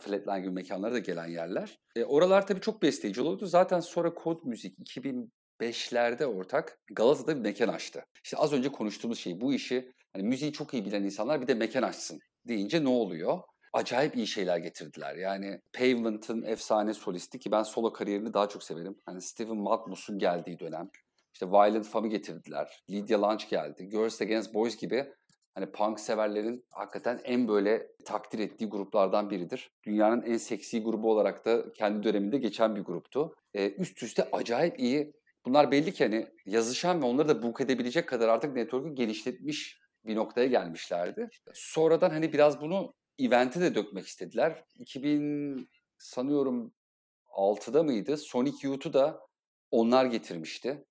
[0.00, 1.78] Flatline gibi mekanlara da gelen yerler.
[1.96, 3.46] E, oralar tabii çok besleyici olurdu.
[3.46, 8.04] Zaten sonra Kod Müzik 2005'lerde ortak Galata'da bir mekan açtı.
[8.24, 11.54] İşte az önce konuştuğumuz şey bu işi hani müziği çok iyi bilen insanlar bir de
[11.54, 13.38] mekan açsın deyince ne oluyor?
[13.72, 15.14] Acayip iyi şeyler getirdiler.
[15.16, 18.96] Yani Pavement'ın efsane solisti ki ben solo kariyerini daha çok severim.
[19.06, 20.90] Hani Steven Malkmus'un geldiği dönem.
[21.34, 22.82] İşte Violent Femme'i getirdiler.
[22.90, 23.88] Lydia Lunch geldi.
[23.88, 25.12] Girls Against Boys gibi
[25.54, 29.70] hani punk severlerin hakikaten en böyle takdir ettiği gruplardan biridir.
[29.84, 33.34] Dünyanın en seksi grubu olarak da kendi döneminde geçen bir gruptu.
[33.54, 35.12] Ee, üst üste acayip iyi.
[35.46, 40.16] Bunlar belli ki hani yazışan ve onları da book edebilecek kadar artık network'ü geliştirmiş bir
[40.16, 41.28] noktaya gelmişlerdi.
[41.54, 42.94] Sonradan hani biraz bunu
[43.26, 44.64] event'e de dökmek istediler.
[44.78, 45.68] 2000
[45.98, 46.72] sanıyorum
[47.36, 48.16] 6'da mıydı?
[48.16, 49.20] Sonic Youth'u da
[49.70, 50.84] onlar getirmişti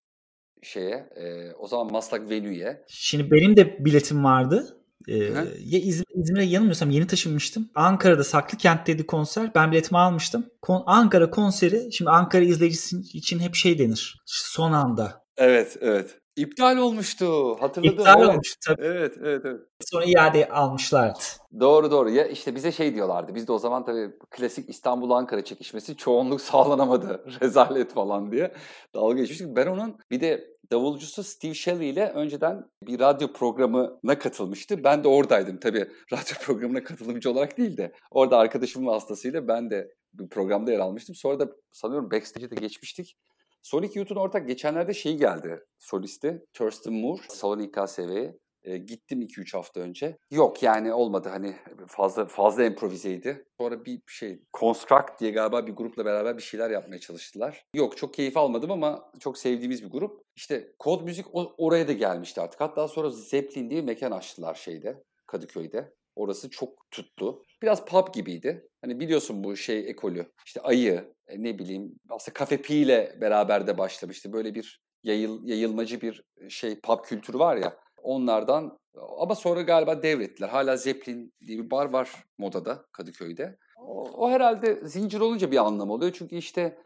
[0.63, 1.09] şeye.
[1.15, 2.86] E, o zaman Maslak Venue'ye.
[2.88, 4.77] Şimdi benim de biletim vardı.
[5.07, 5.15] Ee,
[5.59, 7.69] ya İzmir, İzmir'e yanılmıyorsam yeni taşınmıştım.
[7.75, 9.51] Ankara'da Saklı Kent'teydi konser.
[9.55, 10.45] Ben biletimi almıştım.
[10.61, 14.21] Kon- Ankara konseri şimdi Ankara izleyicisi için hep şey denir.
[14.25, 15.25] Son anda.
[15.38, 16.20] Evet, evet.
[16.41, 17.55] İptal olmuştu.
[17.59, 17.99] Hatırladım.
[17.99, 18.29] İptal evet.
[18.29, 18.85] olmuştu tabii.
[18.85, 19.61] Evet, evet, evet.
[19.79, 21.19] Sonra iade almışlardı.
[21.59, 22.09] Doğru doğru.
[22.09, 23.35] Ya işte bize şey diyorlardı.
[23.35, 27.25] Biz de o zaman tabii klasik İstanbul-Ankara çekişmesi çoğunluk sağlanamadı.
[27.41, 28.53] Rezalet falan diye
[28.95, 29.55] dalga geçmiştik.
[29.55, 34.83] Ben onun bir de davulcusu Steve Shelley ile önceden bir radyo programına katılmıştı.
[34.83, 35.87] Ben de oradaydım tabii.
[36.13, 37.91] Radyo programına katılımcı olarak değil de.
[38.11, 41.15] Orada arkadaşımın vasıtasıyla ben de bir programda yer almıştım.
[41.15, 43.17] Sonra da sanıyorum backstage'e de geçmiştik.
[43.62, 46.45] Sonic Youth'un ortak geçenlerde şey geldi solisti.
[46.53, 48.38] Thurston Moore, Salonik KSV'ye.
[48.64, 50.18] E, gittim 2-3 hafta önce.
[50.32, 51.55] Yok yani olmadı hani
[51.88, 53.45] fazla fazla improvizeydi.
[53.57, 57.66] Sonra bir şey Construct diye galiba bir grupla beraber bir şeyler yapmaya çalıştılar.
[57.76, 60.22] Yok çok keyif almadım ama çok sevdiğimiz bir grup.
[60.36, 62.62] İşte Kod Müzik oraya da gelmişti artık.
[62.62, 65.93] Hatta sonra Zeppelin diye mekan açtılar şeyde Kadıköy'de.
[66.16, 67.43] Orası çok tuttu.
[67.62, 68.68] Biraz pub gibiydi.
[68.82, 70.32] Hani biliyorsun bu şey ekolü.
[70.45, 74.34] İşte ayı, e, ne bileyim aslında Cafe Pi ile beraber de başlamıştı.
[74.34, 77.78] Böyle bir yayıl, yayılmacı bir şey pub kültürü var ya.
[78.03, 78.80] Onlardan
[79.20, 80.49] ama sonra galiba devrettiler.
[80.49, 83.57] Hala Zeppelin diye bir bar var modada Kadıköy'de.
[83.78, 86.12] O, o herhalde zincir olunca bir anlam oluyor.
[86.16, 86.78] Çünkü işte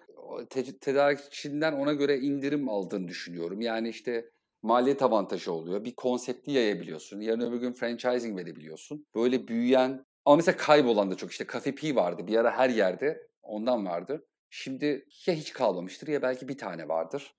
[0.50, 3.62] te- tedarikçinden ona göre indirim aldığını düşünüyorum.
[3.62, 4.30] Yani işte
[4.66, 5.84] maliyet avantajı oluyor.
[5.84, 7.22] Bir konsepti yayabiliyorsun.
[7.22, 9.05] Yarın öbür gün franchising verebiliyorsun.
[9.16, 12.28] Böyle büyüyen ama mesela kaybolan da çok işte Cafe Pi vardı.
[12.28, 14.26] Bir ara her yerde ondan vardı.
[14.49, 17.36] Şimdi ya hiç kalmamıştır ya belki bir tane vardır.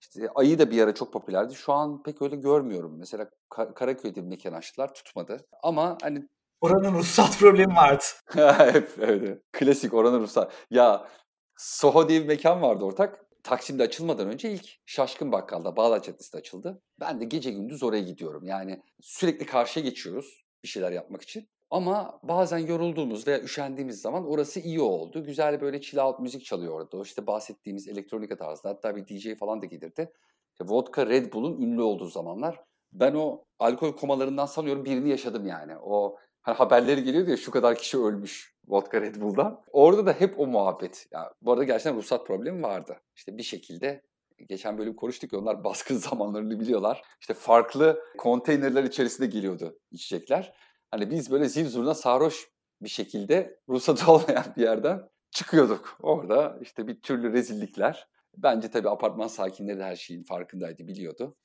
[0.00, 1.54] İşte ayı da bir ara çok popülerdi.
[1.54, 2.96] Şu an pek öyle görmüyorum.
[2.98, 5.46] Mesela Karaköy'de bir mekan açtılar tutmadı.
[5.62, 6.28] Ama hani
[6.60, 8.04] Oranın ruhsat problemi vardı.
[8.36, 9.42] evet, evet.
[9.52, 10.52] Klasik oranın ruhsat.
[10.70, 11.08] Ya
[11.56, 13.26] Soho diye bir mekan vardı ortak.
[13.42, 16.82] Taksim'de açılmadan önce ilk Şaşkın Bakkal'da Bağdat Caddesi'de açıldı.
[17.00, 18.46] Ben de gece gündüz oraya gidiyorum.
[18.46, 21.48] Yani sürekli karşıya geçiyoruz bir şeyler yapmak için.
[21.70, 25.24] Ama bazen yorulduğumuz veya üşendiğimiz zaman orası iyi oldu.
[25.24, 27.02] Güzel böyle chill out müzik çalıyor orada.
[27.02, 28.68] İşte bahsettiğimiz elektronika tarzında.
[28.72, 30.12] Hatta bir DJ falan da gelirdi.
[30.52, 32.60] İşte vodka Red Bull'un ünlü olduğu zamanlar.
[32.92, 35.78] Ben o alkol komalarından sanıyorum birini yaşadım yani.
[35.78, 39.60] O hani haberleri geliyordu ya şu kadar kişi ölmüş vodka Red Bull'dan.
[39.72, 41.06] Orada da hep o muhabbet.
[41.12, 43.00] Yani bu arada gerçekten ruhsat problemi vardı.
[43.16, 44.02] İşte bir şekilde
[44.48, 47.02] geçen bölüm konuştuk ya onlar baskın zamanlarını biliyorlar.
[47.20, 50.54] İşte farklı konteynerler içerisinde geliyordu içecekler.
[50.90, 55.98] Hani biz böyle zil zurna sarhoş bir şekilde ruhsatı olmayan bir yerden çıkıyorduk.
[56.02, 58.08] Orada işte bir türlü rezillikler.
[58.36, 61.36] Bence tabii apartman sakinleri de her şeyin farkındaydı, biliyordu.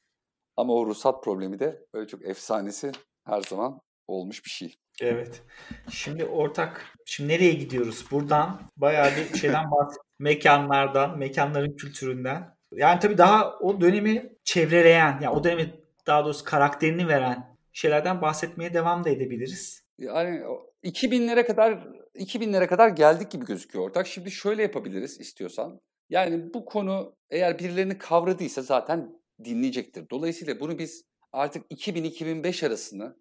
[0.57, 2.91] Ama o ruhsat problemi de böyle çok efsanesi
[3.23, 4.75] her zaman olmuş bir şey.
[5.01, 5.41] Evet.
[5.89, 8.05] Şimdi ortak, şimdi nereye gidiyoruz?
[8.11, 10.07] Buradan bayağı bir şeyden bahsettik.
[10.19, 12.57] Mekanlardan, mekanların kültüründen.
[12.71, 15.75] Yani tabii daha o dönemi çevreleyen, yani o dönemi
[16.07, 19.83] daha doğrusu karakterini veren şeylerden bahsetmeye devam da edebiliriz.
[19.97, 20.43] Yani
[20.83, 24.07] 2000'lere kadar 2000'lere kadar geldik gibi gözüküyor ortak.
[24.07, 25.79] Şimdi şöyle yapabiliriz istiyorsan.
[26.09, 30.09] Yani bu konu eğer birilerini kavradıysa zaten dinleyecektir.
[30.09, 33.15] Dolayısıyla bunu biz artık 2000-2005 arasını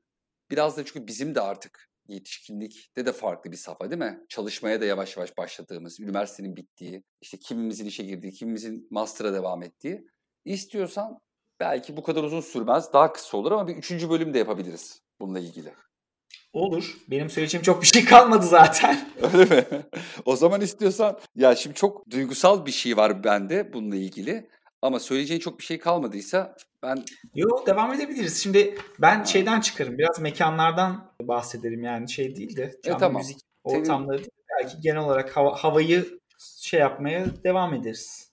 [0.50, 4.20] biraz da çünkü bizim de artık yetişkinlikte de farklı bir safha değil mi?
[4.28, 10.06] Çalışmaya da yavaş yavaş başladığımız, üniversitenin bittiği, işte kimimizin işe girdiği, kimimizin master'a devam ettiği.
[10.44, 11.18] İstiyorsan
[11.60, 15.40] belki bu kadar uzun sürmez, daha kısa olur ama bir üçüncü bölüm de yapabiliriz bununla
[15.40, 15.72] ilgili.
[16.52, 16.96] Olur.
[17.10, 19.10] Benim söyleyeceğim çok bir şey kalmadı zaten.
[19.34, 19.64] Öyle mi?
[20.24, 24.48] O zaman istiyorsan ya şimdi çok duygusal bir şey var bende bununla ilgili.
[24.86, 27.04] Ama söyleyeceğin çok bir şey kalmadıysa ben...
[27.34, 28.42] Yok devam edebiliriz.
[28.42, 29.98] Şimdi ben şeyden çıkarım.
[29.98, 32.72] Biraz mekanlardan bahsedelim yani şey değil de.
[32.84, 33.22] E, tamam.
[33.22, 34.30] müzik ortamları değil.
[34.62, 36.20] Belki genel olarak hava, havayı
[36.60, 38.32] şey yapmaya devam ederiz.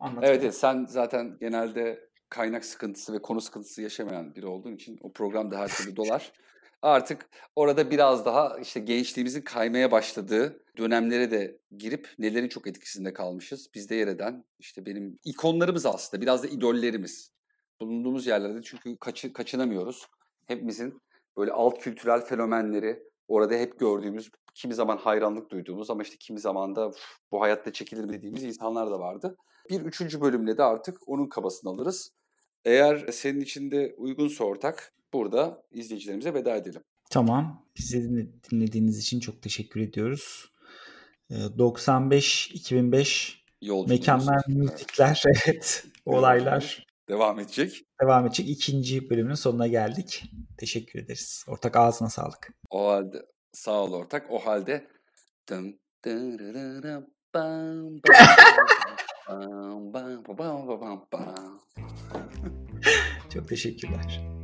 [0.00, 0.30] Anlatmaya.
[0.30, 5.12] Evet, evet sen zaten genelde kaynak sıkıntısı ve konu sıkıntısı yaşamayan biri olduğun için o
[5.12, 6.32] program da her türlü dolar.
[6.82, 13.68] Artık orada biraz daha işte gençliğimizin kaymaya başladığı dönemlere de girip nelerin çok etkisinde kalmışız.
[13.74, 17.32] Bizde yer eden işte benim ikonlarımız aslında biraz da idollerimiz.
[17.80, 20.06] Bulunduğumuz yerlerde çünkü kaçı, kaçınamıyoruz.
[20.46, 21.00] Hepimizin
[21.36, 26.76] böyle alt kültürel fenomenleri orada hep gördüğümüz, kimi zaman hayranlık duyduğumuz ama işte kimi zaman
[26.76, 26.90] da
[27.32, 29.36] bu hayatta çekilir dediğimiz insanlar da vardı.
[29.70, 32.12] Bir üçüncü bölümle de artık onun kabasını alırız.
[32.64, 36.82] Eğer senin için de uygunsa ortak burada izleyicilerimize veda edelim.
[37.10, 37.66] Tamam.
[37.78, 40.50] Bizi dinlediğiniz için çok teşekkür ediyoruz.
[41.30, 43.34] 95-2005
[43.88, 45.84] mekanlar, müzikler, evet.
[46.06, 46.86] olaylar.
[47.08, 47.82] Devam edecek.
[48.02, 48.48] Devam edecek.
[48.48, 50.24] İkinci bölümün sonuna geldik.
[50.58, 51.44] Teşekkür ederiz.
[51.48, 52.52] Ortak ağzına sağlık.
[52.70, 54.30] O halde sağ ol ortak.
[54.30, 54.86] O halde
[63.30, 64.39] çok teşekkürler.